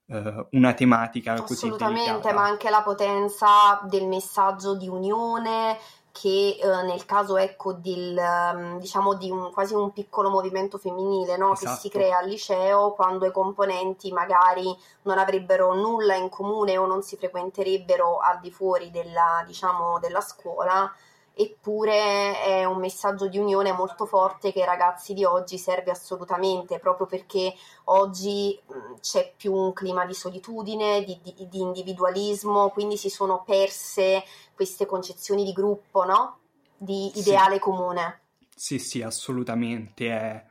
uh, 0.05 0.47
una 0.53 0.73
tematica 0.73 1.33
Assolutamente, 1.33 2.33
ma 2.33 2.45
anche 2.45 2.71
la 2.71 2.83
potenza 2.83 3.81
del 3.89 4.07
messaggio 4.07 4.77
di 4.77 4.87
unione 4.87 5.79
che 6.13 6.59
eh, 6.61 6.83
nel 6.83 7.07
caso 7.07 7.39
ecco 7.39 7.73
del, 7.73 8.17
um, 8.17 8.79
diciamo 8.79 9.15
di 9.15 9.31
un, 9.31 9.51
quasi 9.51 9.75
un 9.75 9.93
piccolo 9.93 10.29
movimento 10.29 10.77
femminile 10.77 11.39
no? 11.39 11.53
esatto. 11.55 11.75
che 11.75 11.81
si 11.81 11.89
crea 11.89 12.19
al 12.19 12.29
liceo 12.29 12.93
quando 12.93 13.25
i 13.25 13.33
componenti 13.33 14.13
magari 14.13 14.77
non 15.03 15.19
avrebbero 15.19 15.75
nulla 15.75 16.15
in 16.15 16.29
comune 16.29 16.77
o 16.77 16.87
non 16.87 17.03
si 17.03 17.17
frequenterebbero 17.17 18.19
al 18.19 18.41
di 18.41 18.51
fuori 18.51 18.91
della, 18.91 19.43
diciamo, 19.47 19.99
della 19.99 20.21
scuola 20.21 20.93
eppure 21.35 22.43
è 22.43 22.65
un 22.65 22.79
messaggio 22.79 23.27
di 23.29 23.39
unione 23.39 23.73
molto 23.73 24.05
forte 24.05 24.53
che 24.53 24.61
ai 24.61 24.67
ragazzi 24.67 25.15
di 25.15 25.25
oggi 25.25 25.59
serve 25.59 25.91
assolutamente, 25.91 26.79
proprio 26.79 27.07
perché 27.07 27.55
oggi 27.85 28.59
c'è 29.01 29.33
più 29.37 29.53
un 29.55 29.73
clima 29.73 30.05
di 30.05 30.15
solitudine, 30.15 31.03
di, 31.05 31.19
di, 31.23 31.49
di, 31.49 31.61
individualismo, 31.61 32.69
quindi 32.71 32.97
si 32.97 33.09
sono 33.09 33.43
perse 33.45 34.25
queste 34.55 34.87
concezioni 34.87 35.45
di 35.45 35.53
gruppo, 35.53 36.05
no? 36.05 36.39
Di 36.77 37.11
ideale 37.15 37.55
sì. 37.55 37.61
comune. 37.61 38.21
Sì, 38.55 38.79
sì, 38.79 39.03
assolutamente. 39.03 40.09
È 40.09 40.45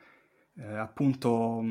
eh, 0.57 0.77
appunto 0.77 1.61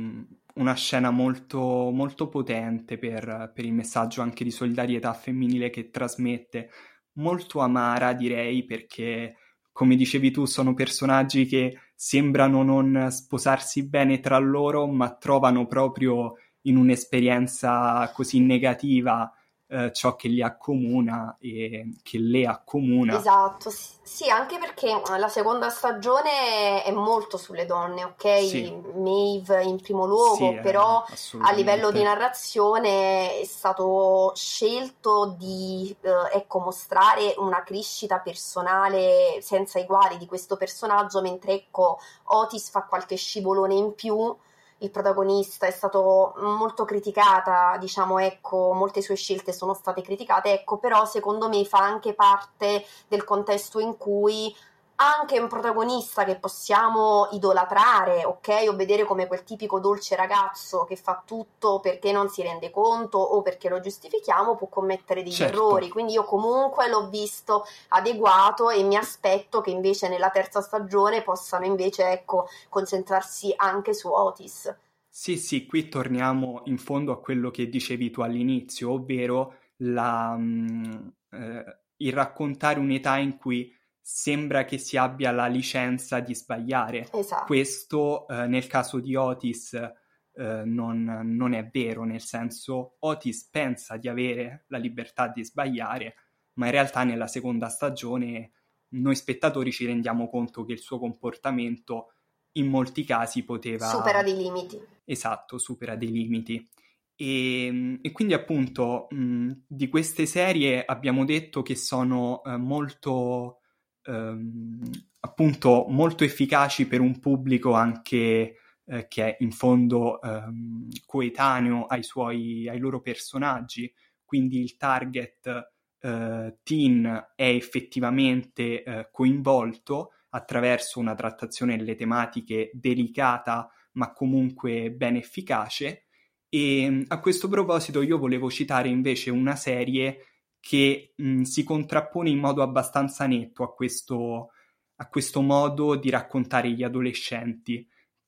una 0.54 0.74
scena 0.74 1.10
molto, 1.10 1.58
molto 1.90 2.28
potente 2.28 2.98
per, 2.98 3.50
per 3.54 3.64
il 3.64 3.72
messaggio 3.72 4.22
anche 4.22 4.44
di 4.44 4.50
solidarietà 4.50 5.12
femminile 5.12 5.70
che 5.70 5.90
trasmette 5.90 6.70
molto 7.14 7.60
amara, 7.60 8.12
direi, 8.12 8.64
perché 8.64 9.36
come 9.72 9.96
dicevi 9.96 10.30
tu, 10.30 10.44
sono 10.44 10.74
personaggi 10.74 11.46
che 11.46 11.78
sembrano 11.94 12.62
non 12.62 13.08
sposarsi 13.10 13.88
bene 13.88 14.20
tra 14.20 14.38
loro, 14.38 14.86
ma 14.86 15.14
trovano 15.16 15.66
proprio 15.66 16.34
in 16.62 16.76
un'esperienza 16.76 18.10
così 18.12 18.40
negativa 18.40 19.32
eh, 19.70 19.92
ciò 19.92 20.16
che 20.16 20.26
li 20.26 20.42
accomuna 20.42 21.36
e 21.38 21.94
che 22.02 22.18
le 22.18 22.44
accomuna. 22.46 23.16
Esatto, 23.16 23.70
sì, 24.02 24.28
anche 24.28 24.58
perché 24.58 25.00
la 25.16 25.28
seconda 25.28 25.70
stagione 25.70 26.82
è 26.82 26.90
molto 26.90 27.36
sulle 27.36 27.66
donne, 27.66 28.02
ok? 28.02 28.38
Sì. 28.40 28.82
Maeve 28.96 29.62
in 29.62 29.80
primo 29.80 30.06
luogo, 30.06 30.34
sì, 30.34 30.54
eh, 30.56 30.60
però 30.60 31.04
a 31.42 31.52
livello 31.52 31.92
di 31.92 32.02
narrazione 32.02 33.38
è 33.38 33.44
stato 33.44 34.32
scelto 34.34 35.36
di 35.38 35.94
eh, 36.00 36.10
ecco, 36.36 36.58
mostrare 36.58 37.34
una 37.36 37.62
crescita 37.62 38.18
personale 38.18 39.38
senza 39.40 39.78
eguali 39.78 40.18
di 40.18 40.26
questo 40.26 40.56
personaggio, 40.56 41.20
mentre 41.20 41.52
ecco, 41.52 42.00
Otis 42.24 42.70
fa 42.70 42.82
qualche 42.82 43.14
scivolone 43.14 43.74
in 43.74 43.94
più 43.94 44.36
il 44.80 44.90
protagonista 44.90 45.66
è 45.66 45.70
stato 45.70 46.34
molto 46.38 46.84
criticata, 46.84 47.76
diciamo, 47.78 48.18
ecco, 48.18 48.72
molte 48.72 49.02
sue 49.02 49.14
scelte 49.16 49.52
sono 49.52 49.74
state 49.74 50.02
criticate, 50.02 50.52
ecco, 50.52 50.78
però 50.78 51.04
secondo 51.04 51.48
me 51.48 51.64
fa 51.64 51.78
anche 51.78 52.14
parte 52.14 52.84
del 53.08 53.24
contesto 53.24 53.78
in 53.78 53.96
cui 53.96 54.54
anche 55.00 55.40
un 55.40 55.48
protagonista 55.48 56.24
che 56.24 56.36
possiamo 56.36 57.28
idolatrare, 57.32 58.26
ok? 58.26 58.66
O 58.68 58.76
vedere 58.76 59.04
come 59.04 59.26
quel 59.26 59.44
tipico 59.44 59.80
dolce 59.80 60.14
ragazzo 60.14 60.84
che 60.84 60.96
fa 60.96 61.22
tutto 61.24 61.80
perché 61.80 62.12
non 62.12 62.28
si 62.28 62.42
rende 62.42 62.70
conto 62.70 63.16
o 63.16 63.40
perché 63.40 63.70
lo 63.70 63.80
giustifichiamo, 63.80 64.56
può 64.56 64.66
commettere 64.68 65.22
degli 65.22 65.32
certo. 65.32 65.56
errori. 65.56 65.88
Quindi 65.88 66.12
io 66.12 66.24
comunque 66.24 66.86
l'ho 66.88 67.08
visto 67.08 67.64
adeguato 67.88 68.68
e 68.68 68.82
mi 68.82 68.96
aspetto 68.96 69.62
che 69.62 69.70
invece 69.70 70.08
nella 70.08 70.28
terza 70.28 70.60
stagione 70.60 71.22
possano 71.22 71.64
invece, 71.64 72.10
ecco, 72.10 72.48
concentrarsi 72.68 73.54
anche 73.56 73.94
su 73.94 74.08
Otis. 74.08 74.74
Sì, 75.08 75.38
sì, 75.38 75.64
qui 75.64 75.88
torniamo 75.88 76.60
in 76.66 76.76
fondo 76.76 77.12
a 77.12 77.20
quello 77.20 77.50
che 77.50 77.70
dicevi 77.70 78.10
tu 78.10 78.20
all'inizio, 78.20 78.92
ovvero 78.92 79.54
la, 79.78 80.36
mm, 80.36 81.08
eh, 81.30 81.78
il 81.96 82.12
raccontare 82.12 82.78
un'età 82.78 83.16
in 83.16 83.38
cui 83.38 83.74
sembra 84.00 84.64
che 84.64 84.78
si 84.78 84.96
abbia 84.96 85.30
la 85.30 85.46
licenza 85.46 86.20
di 86.20 86.34
sbagliare. 86.34 87.08
Esatto. 87.12 87.44
Questo 87.44 88.26
eh, 88.28 88.46
nel 88.46 88.66
caso 88.66 88.98
di 88.98 89.14
Otis 89.14 89.74
eh, 89.74 90.62
non, 90.64 91.04
non, 91.24 91.52
è 91.52 91.68
vero, 91.70 92.04
nel 92.04 92.20
senso 92.20 92.96
Otis 93.00 93.48
pensa 93.50 93.96
di 93.96 94.08
avere 94.08 94.64
la 94.68 94.78
libertà 94.78 95.28
di 95.28 95.44
sbagliare, 95.44 96.14
ma 96.54 96.66
in 96.66 96.72
realtà 96.72 97.04
nella 97.04 97.26
seconda 97.26 97.68
stagione 97.68 98.52
noi 98.92 99.14
spettatori 99.14 99.70
ci 99.70 99.86
rendiamo 99.86 100.28
conto 100.28 100.64
che 100.64 100.72
il 100.72 100.80
suo 100.80 100.98
comportamento 100.98 102.14
in 102.52 102.66
molti 102.66 103.04
casi 103.04 103.44
poteva... 103.44 103.86
Supera 103.88 104.22
dei 104.22 104.36
limiti. 104.36 104.80
Esatto, 105.04 105.58
supera 105.58 105.94
dei 105.94 106.10
limiti. 106.10 106.68
E, 107.14 107.98
e 108.00 108.12
quindi 108.12 108.34
appunto 108.34 109.06
mh, 109.10 109.64
di 109.66 109.88
queste 109.88 110.26
serie 110.26 110.84
abbiamo 110.84 111.24
detto 111.24 111.62
che 111.62 111.76
sono 111.76 112.42
eh, 112.44 112.56
molto 112.56 113.59
ehm, 114.04 114.80
appunto 115.20 115.86
molto 115.88 116.24
efficaci 116.24 116.86
per 116.86 117.00
un 117.00 117.18
pubblico 117.20 117.72
anche 117.72 118.56
eh, 118.84 119.06
che 119.08 119.24
è 119.24 119.36
in 119.40 119.52
fondo 119.52 120.20
ehm, 120.20 120.88
coetaneo 121.06 121.86
ai, 121.86 122.02
suoi, 122.02 122.68
ai 122.68 122.78
loro 122.78 123.00
personaggi, 123.00 123.92
quindi 124.24 124.60
il 124.60 124.76
target 124.76 125.72
eh, 126.00 126.58
teen 126.62 127.32
è 127.34 127.48
effettivamente 127.48 128.82
eh, 128.82 129.08
coinvolto 129.10 130.12
attraverso 130.30 131.00
una 131.00 131.14
trattazione 131.14 131.76
delle 131.76 131.94
tematiche 131.94 132.70
delicata 132.72 133.68
ma 133.92 134.12
comunque 134.12 134.90
ben 134.90 135.16
efficace. 135.16 136.06
E 136.48 137.04
a 137.06 137.20
questo 137.20 137.48
proposito 137.48 138.02
io 138.02 138.18
volevo 138.18 138.50
citare 138.50 138.88
invece 138.88 139.30
una 139.30 139.54
serie 139.56 140.39
che 140.60 141.14
mh, 141.16 141.42
si 141.42 141.64
contrappone 141.64 142.30
in 142.30 142.38
modo 142.38 142.62
abbastanza 142.62 143.26
netto 143.26 143.64
a 143.64 143.72
questo, 143.72 144.50
a 144.96 145.08
questo 145.08 145.40
modo 145.40 145.96
di 145.96 146.10
raccontare 146.10 146.70
gli 146.70 146.82
adolescenti, 146.82 147.86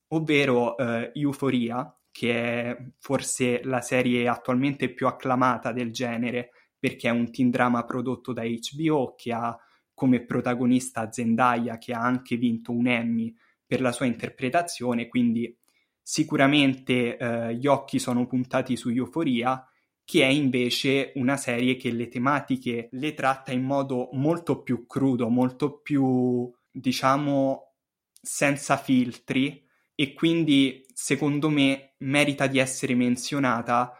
ovvero 0.09 0.75
eh, 0.77 1.11
Euphoria, 1.13 1.95
che 2.11 2.33
è 2.33 2.77
forse 2.99 3.63
la 3.63 3.81
serie 3.81 4.27
attualmente 4.27 4.91
più 4.93 5.07
acclamata 5.07 5.71
del 5.71 5.91
genere, 5.91 6.49
perché 6.77 7.07
è 7.07 7.11
un 7.11 7.31
teen 7.31 7.49
drama 7.49 7.85
prodotto 7.85 8.33
da 8.33 8.43
HBO 8.43 9.13
che 9.15 9.31
ha 9.31 9.57
come 9.93 10.25
protagonista 10.25 11.11
Zendaya, 11.11 11.77
che 11.77 11.93
ha 11.93 12.01
anche 12.01 12.35
vinto 12.35 12.71
un 12.71 12.87
Emmy 12.87 13.33
per 13.65 13.79
la 13.79 13.91
sua 13.91 14.05
interpretazione, 14.05 15.07
quindi 15.07 15.55
sicuramente 16.01 17.17
eh, 17.17 17.55
gli 17.55 17.67
occhi 17.67 17.99
sono 17.99 18.27
puntati 18.27 18.75
su 18.75 18.89
Euphoria 18.89 19.65
che 20.05 20.23
è 20.23 20.27
invece 20.27 21.13
una 21.15 21.37
serie 21.37 21.75
che 21.77 21.91
le 21.91 22.07
tematiche 22.07 22.89
le 22.91 23.13
tratta 23.13 23.51
in 23.51 23.63
modo 23.63 24.09
molto 24.13 24.61
più 24.61 24.85
crudo, 24.85 25.29
molto 25.29 25.79
più, 25.79 26.51
diciamo, 26.69 27.73
senza 28.21 28.77
filtri 28.77 29.61
e 29.95 30.13
quindi 30.13 30.85
secondo 30.93 31.49
me 31.49 31.95
merita 31.99 32.47
di 32.47 32.57
essere 32.59 32.95
menzionata 32.95 33.97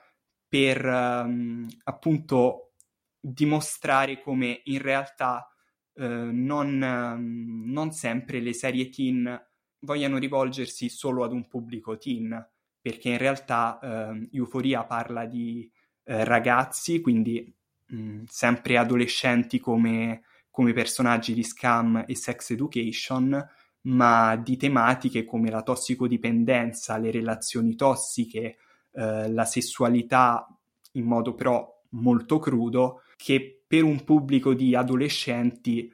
per 0.48 0.86
um, 0.86 1.68
appunto 1.84 2.74
dimostrare 3.20 4.22
come 4.22 4.62
in 4.66 4.82
realtà 4.82 5.48
uh, 5.94 6.04
non, 6.04 6.82
um, 6.82 7.64
non 7.72 7.92
sempre 7.92 8.40
le 8.40 8.54
serie 8.54 8.90
teen 8.90 9.42
vogliano 9.80 10.18
rivolgersi 10.18 10.90
solo 10.90 11.24
ad 11.24 11.32
un 11.32 11.48
pubblico 11.48 11.98
teen, 11.98 12.50
perché 12.80 13.10
in 13.10 13.18
realtà 13.18 13.80
uh, 13.82 14.28
Euforia 14.32 14.84
parla 14.84 15.26
di 15.26 15.70
eh, 16.06 16.24
ragazzi, 16.24 17.02
quindi 17.02 17.54
mh, 17.88 17.96
mm, 17.96 18.24
sempre 18.28 18.78
adolescenti 18.78 19.60
come, 19.60 20.24
come 20.50 20.74
personaggi 20.74 21.34
di 21.34 21.44
Scam 21.44 22.04
e 22.08 22.16
Sex 22.16 22.52
Education, 22.52 23.46
ma 23.82 24.36
di 24.36 24.58
tematiche 24.58 25.26
come 25.26 25.50
la 25.50 25.62
tossicodipendenza, 25.62 26.98
le 26.98 27.12
relazioni 27.12 27.76
tossiche, 27.76 28.58
eh, 28.92 29.32
la 29.32 29.46
sessualità 29.46 30.48
in 30.94 31.06
modo 31.06 31.34
però 31.34 31.82
molto 31.90 32.40
crudo, 32.40 33.02
che 33.16 33.64
per 33.68 33.84
un 33.84 34.04
pubblico 34.04 34.54
di 34.54 34.76
adolescenti 34.76 35.92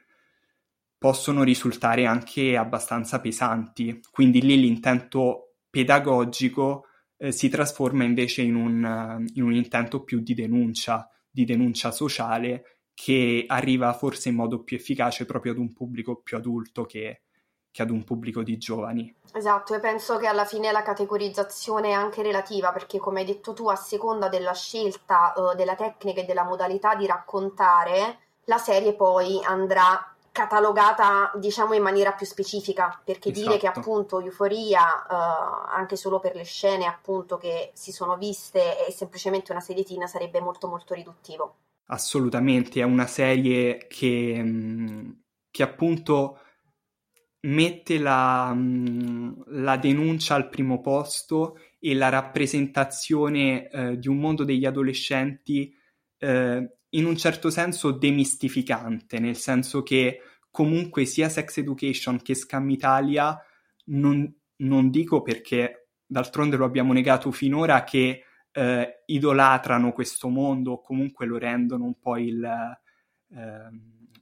possono 0.98 1.42
risultare 1.42 2.04
anche 2.04 2.56
abbastanza 2.56 3.20
pesanti. 3.20 4.00
Quindi 4.10 4.42
lì 4.42 4.60
l'intento 4.60 5.54
pedagogico 5.70 6.84
eh, 7.22 7.32
si 7.32 7.50
trasforma 7.50 8.02
invece 8.04 8.40
in 8.40 8.54
un, 8.54 9.26
in 9.34 9.42
un 9.42 9.52
intento 9.52 10.02
più 10.02 10.20
di 10.20 10.32
denuncia, 10.32 11.08
di 11.30 11.44
denuncia 11.44 11.92
sociale, 11.92 12.78
che 12.94 13.44
arriva 13.46 13.92
forse 13.92 14.30
in 14.30 14.36
modo 14.36 14.62
più 14.62 14.76
efficace 14.76 15.26
proprio 15.26 15.52
ad 15.52 15.58
un 15.58 15.72
pubblico 15.72 16.16
più 16.16 16.38
adulto 16.38 16.84
che, 16.84 17.22
che 17.70 17.82
ad 17.82 17.90
un 17.90 18.04
pubblico 18.04 18.42
di 18.42 18.56
giovani. 18.56 19.14
Esatto, 19.34 19.74
e 19.74 19.80
penso 19.80 20.16
che 20.16 20.26
alla 20.26 20.46
fine 20.46 20.72
la 20.72 20.82
categorizzazione 20.82 21.90
è 21.90 21.92
anche 21.92 22.22
relativa 22.22 22.72
perché 22.72 22.98
come 22.98 23.20
hai 23.20 23.26
detto 23.26 23.52
tu, 23.52 23.68
a 23.68 23.76
seconda 23.76 24.28
della 24.28 24.54
scelta 24.54 25.34
uh, 25.36 25.54
della 25.54 25.76
tecnica 25.76 26.22
e 26.22 26.24
della 26.24 26.44
modalità 26.44 26.94
di 26.94 27.06
raccontare, 27.06 28.18
la 28.44 28.58
serie 28.58 28.94
poi 28.94 29.40
andrà 29.44 30.14
catalogata 30.32 31.32
diciamo 31.34 31.74
in 31.74 31.82
maniera 31.82 32.12
più 32.12 32.26
specifica 32.26 33.00
perché 33.04 33.30
esatto. 33.30 33.46
dire 33.46 33.58
che 33.58 33.66
esatto. 33.66 33.80
appunto 33.80 34.20
Euforia 34.20 34.82
uh, 35.08 35.74
anche 35.74 35.96
solo 35.96 36.20
per 36.20 36.34
le 36.34 36.44
scene 36.44 36.86
appunto 36.86 37.36
che 37.36 37.70
si 37.74 37.92
sono 37.92 38.16
viste 38.16 38.86
è 38.86 38.90
semplicemente 38.90 39.52
una 39.52 39.60
teen 39.60 40.06
sarebbe 40.06 40.40
molto 40.40 40.68
molto 40.68 40.94
riduttivo 40.94 41.56
assolutamente 41.86 42.80
è 42.80 42.84
una 42.84 43.06
serie 43.06 43.86
che, 43.88 44.40
mm, 44.42 45.10
che 45.50 45.62
appunto 45.62 46.38
mette 47.42 47.98
la, 47.98 48.52
mm, 48.54 49.32
la, 49.46 49.76
denuncia 49.76 50.34
al 50.34 50.48
primo 50.48 50.80
posto 50.80 51.58
e 51.78 51.94
la 51.94 52.08
rappresentazione 52.08 53.68
eh, 53.68 53.98
di 53.98 54.08
un 54.08 54.18
mondo 54.18 54.44
degli 54.44 54.66
adolescenti 54.66 55.74
eh, 56.20 56.76
in 56.90 57.04
un 57.04 57.16
certo 57.16 57.50
senso 57.50 57.90
demistificante, 57.90 59.18
nel 59.18 59.36
senso 59.36 59.82
che 59.82 60.20
comunque 60.50 61.04
sia 61.04 61.28
Sex 61.28 61.58
Education 61.58 62.20
che 62.22 62.34
Scam 62.34 62.68
Italia 62.70 63.36
non, 63.86 64.32
non 64.56 64.90
dico 64.90 65.22
perché 65.22 65.88
d'altronde 66.04 66.56
lo 66.56 66.64
abbiamo 66.64 66.92
negato 66.92 67.30
finora 67.30 67.84
che 67.84 68.24
eh, 68.52 69.02
idolatrano 69.06 69.92
questo 69.92 70.28
mondo 70.28 70.72
o 70.72 70.80
comunque 70.80 71.26
lo 71.26 71.38
rendono 71.38 71.84
un 71.84 71.98
po' 71.98 72.16
il 72.16 72.44
eh, 73.32 73.68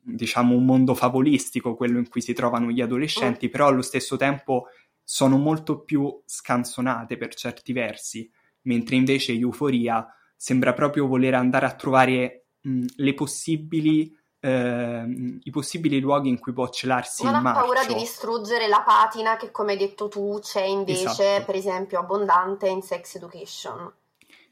diciamo 0.00 0.54
un 0.54 0.64
mondo 0.64 0.94
favolistico, 0.94 1.74
quello 1.74 1.98
in 1.98 2.08
cui 2.08 2.20
si 2.20 2.32
trovano 2.32 2.70
gli 2.70 2.80
adolescenti, 2.80 3.46
oh. 3.46 3.50
però 3.50 3.66
allo 3.68 3.82
stesso 3.82 4.16
tempo 4.16 4.68
sono 5.02 5.38
molto 5.38 5.80
più 5.84 6.22
scansonate 6.24 7.16
per 7.16 7.34
certi 7.34 7.72
versi, 7.72 8.30
mentre 8.62 8.96
invece 8.96 9.32
Euforia 9.32 10.06
sembra 10.38 10.72
proprio 10.72 11.08
voler 11.08 11.34
andare 11.34 11.66
a 11.66 11.74
trovare 11.74 12.46
mh, 12.60 12.84
le 12.96 13.14
possibili 13.14 14.16
eh, 14.40 15.38
i 15.42 15.50
possibili 15.50 15.98
luoghi 15.98 16.28
in 16.28 16.38
cui 16.38 16.52
può 16.52 16.68
celarsi 16.68 17.24
non 17.24 17.34
il 17.34 17.42
marcio. 17.42 17.60
Non 17.60 17.70
ha 17.70 17.74
paura 17.74 17.92
di 17.92 17.98
distruggere 17.98 18.68
la 18.68 18.82
patina 18.86 19.36
che, 19.36 19.50
come 19.50 19.72
hai 19.72 19.78
detto 19.78 20.06
tu, 20.06 20.38
c'è 20.40 20.62
invece, 20.62 21.06
esatto. 21.08 21.44
per 21.44 21.54
esempio, 21.56 21.98
abbondante 21.98 22.68
in 22.68 22.82
Sex 22.82 23.16
Education. 23.16 23.92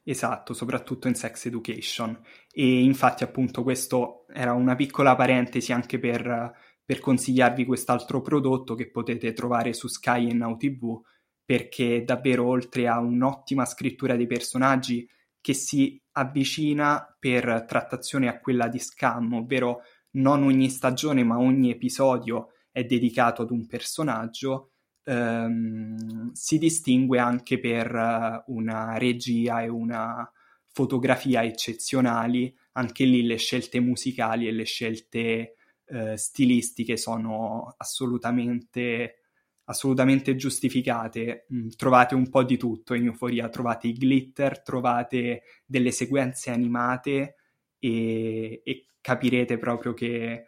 Esatto, 0.09 0.55
soprattutto 0.55 1.09
in 1.09 1.15
sex 1.17 1.47
education. 1.47 2.17
E 2.53 2.83
infatti, 2.83 3.25
appunto, 3.25 3.65
questo 3.65 4.25
era 4.33 4.53
una 4.53 4.77
piccola 4.77 5.17
parentesi 5.17 5.73
anche 5.73 5.99
per, 5.99 6.53
per 6.85 7.01
consigliarvi 7.01 7.65
quest'altro 7.65 8.21
prodotto 8.21 8.75
che 8.75 8.89
potete 8.89 9.33
trovare 9.33 9.73
su 9.73 9.89
Sky 9.89 10.31
e 10.31 10.33
Now 10.33 10.57
TV, 10.57 11.01
perché 11.45 12.05
davvero 12.05 12.47
oltre 12.47 12.87
a 12.87 13.01
un'ottima 13.01 13.65
scrittura 13.65 14.15
dei 14.15 14.29
personaggi 14.29 15.09
che 15.47 15.55
si 15.55 15.97
avvicina 16.15 17.17
per 17.17 17.67
trattazione 17.69 18.27
a 18.27 18.41
quella 18.41 18.67
di 18.67 18.81
Scam, 18.81 19.33
ovvero 19.35 19.83
non 20.15 20.43
ogni 20.43 20.69
stagione 20.69 21.23
ma 21.23 21.39
ogni 21.39 21.71
episodio 21.71 22.49
è 22.73 22.83
dedicato 22.83 23.43
ad 23.43 23.53
un 23.53 23.65
personaggio, 23.69 24.73
ehm, 25.05 26.33
si 26.33 26.59
distingue 26.59 27.21
anche 27.21 27.61
per 27.61 27.95
uh, 27.95 28.53
una 28.57 28.99
regia 28.99 29.63
e 29.63 29.69
una 29.69 30.29
fotografia 30.67 31.45
eccezionali, 31.45 32.53
anche 32.73 33.05
lì 33.05 33.25
le 33.25 33.37
scelte 33.37 33.79
musicali 33.79 34.49
e 34.49 34.53
le 34.53 34.65
scelte 34.65 35.55
uh, 35.91 36.17
stilistiche 36.17 36.97
sono 36.97 37.73
assolutamente, 37.77 39.26
assolutamente 39.67 40.35
giustificate. 40.37 41.47
Mm, 41.53 41.69
trovate 41.77 42.15
un 42.15 42.29
po' 42.29 42.43
di 42.43 42.57
tutto 42.57 42.95
in 42.95 43.07
Euforia, 43.07 43.49
trovate 43.49 43.89
i 43.89 43.93
glitter, 43.93 44.63
trovate 44.63 45.43
delle 45.65 45.93
sequenze 45.93 46.51
animate 46.51 47.37
e, 47.79 48.63
e 48.65 48.87
capirete 49.01 49.59
proprio 49.59 49.95
che, 49.95 50.47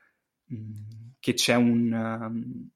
mm, 0.53 0.73
che 1.19 1.35
c'è 1.35 1.55
un... 1.55 1.93
Um, 1.93 2.71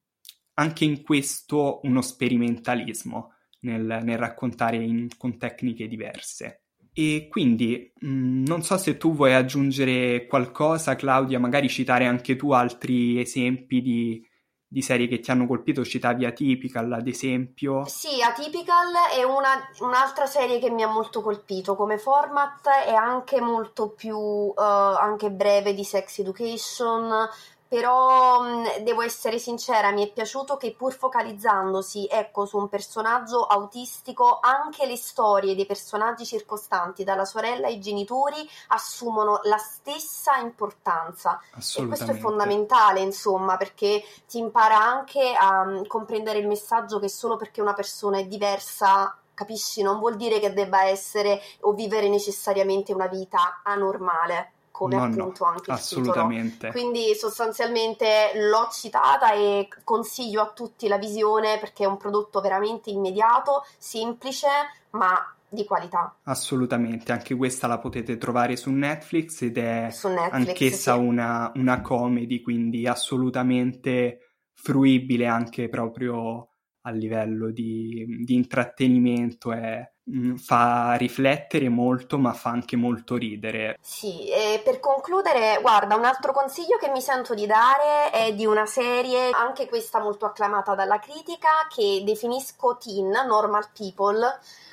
anche 0.55 0.85
in 0.85 1.03
questo 1.03 1.81
uno 1.85 2.03
sperimentalismo 2.03 3.33
nel, 3.61 4.01
nel 4.03 4.19
raccontare 4.19 4.77
in, 4.77 5.09
con 5.17 5.39
tecniche 5.39 5.89
diverse. 5.89 6.65
E 6.93 7.29
quindi 7.31 7.91
mm, 8.05 8.45
non 8.45 8.63
so 8.63 8.77
se 8.77 8.99
tu 8.99 9.15
vuoi 9.15 9.33
aggiungere 9.33 10.27
qualcosa, 10.27 10.95
Claudia, 10.95 11.39
magari 11.39 11.69
citare 11.69 12.05
anche 12.05 12.37
tu 12.37 12.53
altri 12.53 13.19
esempi 13.19 13.81
di, 13.81 14.29
di 14.73 14.81
serie 14.81 15.07
che 15.07 15.21
ti 15.21 15.31
hanno 15.31 15.47
colpito, 15.47 15.85
citavi 15.85 16.25
Atypical 16.25 16.91
ad 16.93 17.07
esempio. 17.07 17.85
Sì, 17.85 18.23
Atypical 18.23 18.91
è 19.15 19.23
una, 19.23 19.69
un'altra 19.81 20.25
serie 20.25 20.59
che 20.59 20.71
mi 20.71 20.83
ha 20.83 20.89
molto 20.89 21.21
colpito 21.21 21.77
come 21.77 21.99
format, 21.99 22.67
è 22.87 22.95
anche 22.95 23.39
molto 23.43 23.91
più 23.91 24.17
uh, 24.17 24.55
anche 24.57 25.31
breve 25.31 25.75
di 25.75 25.85
Sex 25.85 26.21
Education, 26.21 27.29
però 27.73 28.43
devo 28.83 29.01
essere 29.01 29.39
sincera, 29.39 29.93
mi 29.93 30.07
è 30.07 30.13
piaciuto 30.13 30.59
che 30.59 30.75
pur 30.77 30.93
focalizzandosi 30.93 32.07
ecco, 32.07 32.45
su 32.45 32.59
un 32.59 32.69
personaggio 32.69 33.47
autistico, 33.47 34.41
anche 34.43 34.85
le 34.85 34.99
storie 34.99 35.55
dei 35.55 35.65
personaggi 35.65 36.27
circostanti, 36.27 37.03
dalla 37.03 37.25
sorella 37.25 37.69
ai 37.69 37.81
genitori, 37.81 38.47
assumono 38.69 39.41
la 39.45 39.57
stessa 39.57 40.37
importanza. 40.37 41.41
E 41.79 41.87
questo 41.87 42.11
è 42.11 42.15
fondamentale, 42.19 43.01
insomma, 43.01 43.57
perché 43.57 44.05
ti 44.29 44.37
impara 44.37 44.77
anche 44.79 45.33
a 45.35 45.81
comprendere 45.87 46.41
il 46.41 46.49
messaggio 46.49 46.99
che 46.99 47.09
solo 47.09 47.39
perché 47.39 47.63
una 47.63 47.73
persona 47.73 48.19
è 48.19 48.27
diversa 48.27 49.17
capisci? 49.33 49.81
Non 49.81 49.99
vuol 49.99 50.17
dire 50.17 50.41
che 50.41 50.53
debba 50.53 50.85
essere 50.85 51.41
o 51.61 51.73
vivere 51.73 52.11
necessariamente 52.11 52.93
una 52.93 53.07
vita 53.07 53.63
anormale 53.65 54.53
come 54.83 54.97
no, 54.97 55.03
appunto 55.05 55.45
no, 55.45 55.51
anche 55.51 55.71
il 55.71 55.77
assolutamente. 55.77 56.68
titolo. 56.68 56.73
Quindi 56.73 57.14
sostanzialmente 57.14 58.33
l'ho 58.35 58.68
citata 58.73 59.33
e 59.33 59.68
consiglio 59.85 60.42
a 60.42 60.53
tutti 60.55 60.88
la 60.88 60.99
visione 60.99 61.59
perché 61.59 61.85
è 61.85 61.87
un 61.87 61.97
prodotto 61.97 62.40
veramente 62.40 62.90
immediato, 62.90 63.64
semplice, 63.79 64.49
ma 64.90 65.14
di 65.49 65.64
qualità. 65.64 66.16
Assolutamente, 66.25 67.12
anche 67.12 67.35
questa 67.35 67.66
la 67.66 67.79
potete 67.79 68.16
trovare 68.16 68.57
su 68.57 68.71
Netflix 68.71 69.42
ed 69.42 69.59
è 69.59 69.83
Netflix, 69.83 70.31
anch'essa 70.33 70.95
sì. 70.95 70.99
una, 70.99 71.53
una 71.57 71.81
comedy, 71.83 72.40
quindi 72.40 72.87
assolutamente 72.87 74.37
fruibile 74.55 75.27
anche 75.27 75.68
proprio 75.68 76.49
a 76.83 76.90
livello 76.90 77.51
di, 77.51 78.23
di 78.25 78.35
intrattenimento. 78.35 79.53
È, 79.53 79.92
Mm, 80.11 80.35
fa 80.35 80.95
riflettere 80.95 81.69
molto, 81.69 82.19
ma 82.19 82.33
fa 82.33 82.51
anche 82.51 82.75
molto 82.75 83.17
ridere. 83.17 83.79
Sì, 83.81 84.29
e 84.29 84.61
per 84.65 84.81
concludere, 84.81 85.59
guarda, 85.61 85.95
un 85.95 86.05
altro 86.05 86.33
consiglio 86.33 86.77
che 86.77 86.91
mi 86.91 87.01
sento 87.01 87.35
di 87.35 87.47
dare 87.47 88.11
è 88.11 88.35
di 88.35 88.45
una 88.45 88.67
serie, 88.67 89.31
anche 89.31 89.69
questa 89.69 90.01
molto 90.01 90.27
acclamata 90.27 90.75
dalla 90.75 90.99
critica, 90.99 91.69
che 91.69 92.03
definisco 92.05 92.77
teen, 92.79 93.11
normal 93.11 93.69
people, 93.73 94.19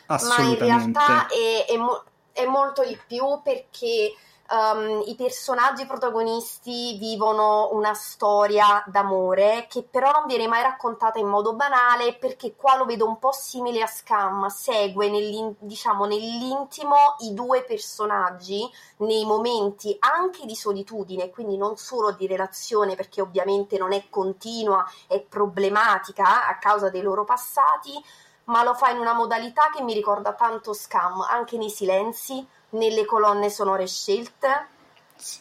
ma 0.07 0.41
in 0.41 0.57
realtà 0.57 1.27
è, 1.27 1.71
è, 1.71 1.77
mo- 1.77 2.03
è 2.31 2.45
molto 2.45 2.83
di 2.83 2.99
più 3.05 3.39
perché 3.43 4.11
um, 4.51 5.03
i 5.05 5.15
personaggi 5.15 5.85
protagonisti 5.85 6.97
vivono 6.97 7.69
una 7.73 7.93
storia 7.93 8.83
d'amore 8.87 9.67
che 9.69 9.83
però 9.83 10.11
non 10.11 10.25
viene 10.27 10.47
mai 10.47 10.61
raccontata 10.61 11.19
in 11.19 11.27
modo 11.27 11.53
banale 11.53 12.15
perché 12.15 12.55
qua 12.55 12.75
lo 12.75 12.85
vedo 12.85 13.05
un 13.05 13.19
po' 13.19 13.31
simile 13.31 13.81
a 13.81 13.87
Scam, 13.87 14.47
segue 14.47 15.09
nell'in, 15.09 15.55
diciamo, 15.59 16.05
nell'intimo 16.05 17.15
i 17.19 17.33
due 17.33 17.63
personaggi 17.63 18.69
nei 18.97 19.25
momenti 19.25 19.95
anche 19.99 20.45
di 20.45 20.55
solitudine, 20.55 21.29
quindi 21.29 21.57
non 21.57 21.77
solo 21.77 22.11
di 22.11 22.27
relazione 22.27 22.95
perché 22.95 23.21
ovviamente 23.21 23.77
non 23.77 23.93
è 23.93 24.09
continua, 24.09 24.85
è 25.07 25.19
problematica 25.21 26.47
a 26.47 26.57
causa 26.57 26.89
dei 26.89 27.01
loro 27.01 27.23
passati, 27.23 27.93
ma 28.49 28.63
lo 28.63 28.73
fa 28.73 28.89
in 28.89 28.99
una 28.99 29.13
modalità 29.13 29.69
che 29.73 29.81
mi 29.81 29.93
ricorda 29.93 30.33
tanto 30.33 30.73
Scam, 30.73 31.21
anche 31.21 31.57
nei 31.57 31.69
silenzi, 31.69 32.45
nelle 32.71 33.05
colonne 33.05 33.49
sonore 33.49 33.87
scelte 33.87 34.67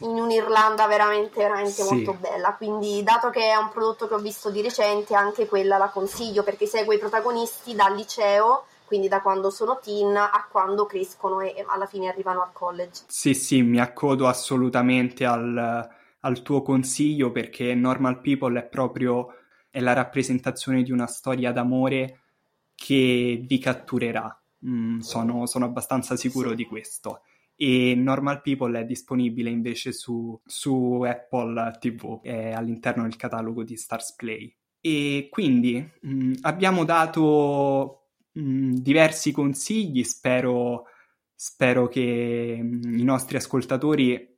in 0.01 0.19
un'Irlanda 0.19 0.87
veramente, 0.87 1.41
veramente 1.41 1.83
sì. 1.83 1.95
molto 1.95 2.15
bella. 2.15 2.55
Quindi, 2.55 3.03
dato 3.03 3.31
che 3.31 3.51
è 3.51 3.57
un 3.57 3.71
prodotto 3.71 4.09
che 4.09 4.15
ho 4.15 4.19
visto 4.19 4.51
di 4.51 4.63
recente, 4.63 5.15
anche 5.15 5.47
quella 5.47 5.79
la 5.79 5.89
consiglio 5.89 6.43
perché 6.43 6.67
segue 6.67 6.97
i 6.97 6.99
protagonisti 6.99 7.75
dal 7.75 7.95
liceo 7.95 8.65
quindi 8.89 9.09
da 9.09 9.21
quando 9.21 9.51
sono 9.51 9.79
teen 9.83 10.17
a 10.17 10.49
quando 10.51 10.87
crescono 10.87 11.41
e 11.41 11.63
alla 11.69 11.85
fine 11.85 12.09
arrivano 12.09 12.41
al 12.41 12.53
college. 12.53 13.03
Sì, 13.07 13.35
sì, 13.35 13.61
mi 13.61 13.79
accodo 13.79 14.27
assolutamente 14.27 15.27
al, 15.27 15.87
al 16.21 16.43
tuo 16.43 16.63
consiglio 16.63 17.31
perché 17.31 17.75
Normal 17.75 18.23
People 18.23 18.59
è 18.59 18.65
proprio 18.65 19.35
è 19.71 19.81
la 19.81 19.93
rappresentazione 19.93 20.83
di 20.83 20.91
una 20.91 21.07
storia 21.07 21.53
d'amore 21.53 22.21
che 22.79 23.43
vi 23.45 23.59
catturerà. 23.59 24.41
Mm, 24.65 25.01
sono, 25.01 25.47
sono, 25.47 25.65
abbastanza 25.65 26.15
sicuro 26.15 26.51
sì. 26.51 26.55
di 26.55 26.65
questo. 26.65 27.23
E 27.57 27.97
Normal 27.97 28.41
People 28.41 28.79
è 28.79 28.85
disponibile 28.85 29.51
invece 29.51 29.93
su, 29.93 30.41
su 30.47 31.03
Apple 31.03 31.77
TV, 31.81 32.21
all'interno 32.55 33.03
del 33.03 33.17
catalogo 33.17 33.65
di 33.65 33.77
Stars 33.77 34.15
Play. 34.15 34.55
E 34.81 35.27
quindi 35.29 35.77
mh, 36.03 36.11
mm, 36.11 36.33
abbiamo 36.43 36.85
dato 36.85 38.11
mh, 38.31 38.41
mm, 38.41 38.75
diversi 38.75 39.33
consigli, 39.33 40.05
spero, 40.05 40.85
spero 41.35 41.89
che 41.89 42.59
mh, 42.63 42.91
mm, 42.91 42.99
i 42.99 43.03
nostri 43.03 43.39
ascoltatori 43.39 44.37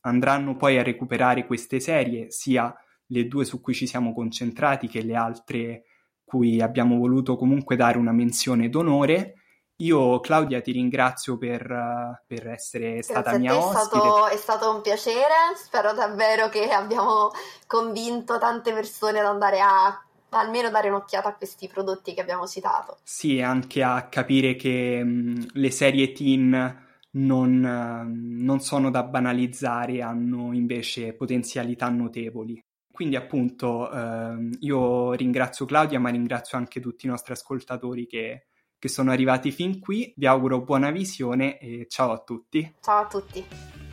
andranno 0.00 0.56
poi 0.56 0.76
a 0.76 0.82
recuperare 0.82 1.46
queste 1.46 1.80
serie, 1.80 2.30
sia 2.30 2.74
le 3.06 3.26
due 3.26 3.46
su 3.46 3.62
cui 3.62 3.72
ci 3.72 3.86
siamo 3.86 4.12
concentrati 4.12 4.86
che 4.86 5.00
le 5.00 5.14
altre 5.14 5.84
cui 6.24 6.60
abbiamo 6.60 6.96
voluto 6.96 7.36
comunque 7.36 7.76
dare 7.76 7.98
una 7.98 8.12
menzione 8.12 8.68
d'onore. 8.68 9.34
Io, 9.78 10.20
Claudia, 10.20 10.60
ti 10.60 10.72
ringrazio 10.72 11.36
per, 11.36 12.22
per 12.26 12.48
essere 12.48 12.94
Grazie 12.94 13.02
stata 13.02 13.38
mia 13.38 13.56
ospite. 13.56 13.80
È 13.80 14.00
stato, 14.00 14.26
è 14.28 14.36
stato 14.36 14.74
un 14.74 14.80
piacere, 14.82 15.34
spero 15.56 15.92
davvero 15.92 16.48
che 16.48 16.68
abbiamo 16.70 17.30
convinto 17.66 18.38
tante 18.38 18.72
persone 18.72 19.18
ad 19.18 19.26
andare 19.26 19.60
a 19.60 20.04
almeno 20.30 20.70
dare 20.70 20.88
un'occhiata 20.88 21.28
a 21.28 21.34
questi 21.34 21.68
prodotti 21.68 22.14
che 22.14 22.20
abbiamo 22.20 22.46
citato. 22.46 22.98
Sì, 23.02 23.40
anche 23.40 23.82
a 23.82 24.08
capire 24.08 24.56
che 24.56 25.02
mh, 25.02 25.46
le 25.52 25.70
serie 25.70 26.12
teen 26.12 26.82
non, 27.12 27.60
non 27.60 28.60
sono 28.60 28.90
da 28.90 29.02
banalizzare, 29.04 30.02
hanno 30.02 30.52
invece 30.52 31.14
potenzialità 31.14 31.88
notevoli. 31.88 32.63
Quindi 32.94 33.16
appunto 33.16 33.90
eh, 33.90 34.50
io 34.60 35.14
ringrazio 35.14 35.66
Claudia, 35.66 35.98
ma 35.98 36.10
ringrazio 36.10 36.56
anche 36.56 36.78
tutti 36.78 37.06
i 37.06 37.08
nostri 37.08 37.32
ascoltatori 37.32 38.06
che, 38.06 38.46
che 38.78 38.88
sono 38.88 39.10
arrivati 39.10 39.50
fin 39.50 39.80
qui. 39.80 40.14
Vi 40.14 40.26
auguro 40.26 40.62
buona 40.62 40.92
visione 40.92 41.58
e 41.58 41.86
ciao 41.88 42.12
a 42.12 42.22
tutti. 42.22 42.72
Ciao 42.80 43.02
a 43.02 43.06
tutti. 43.08 43.83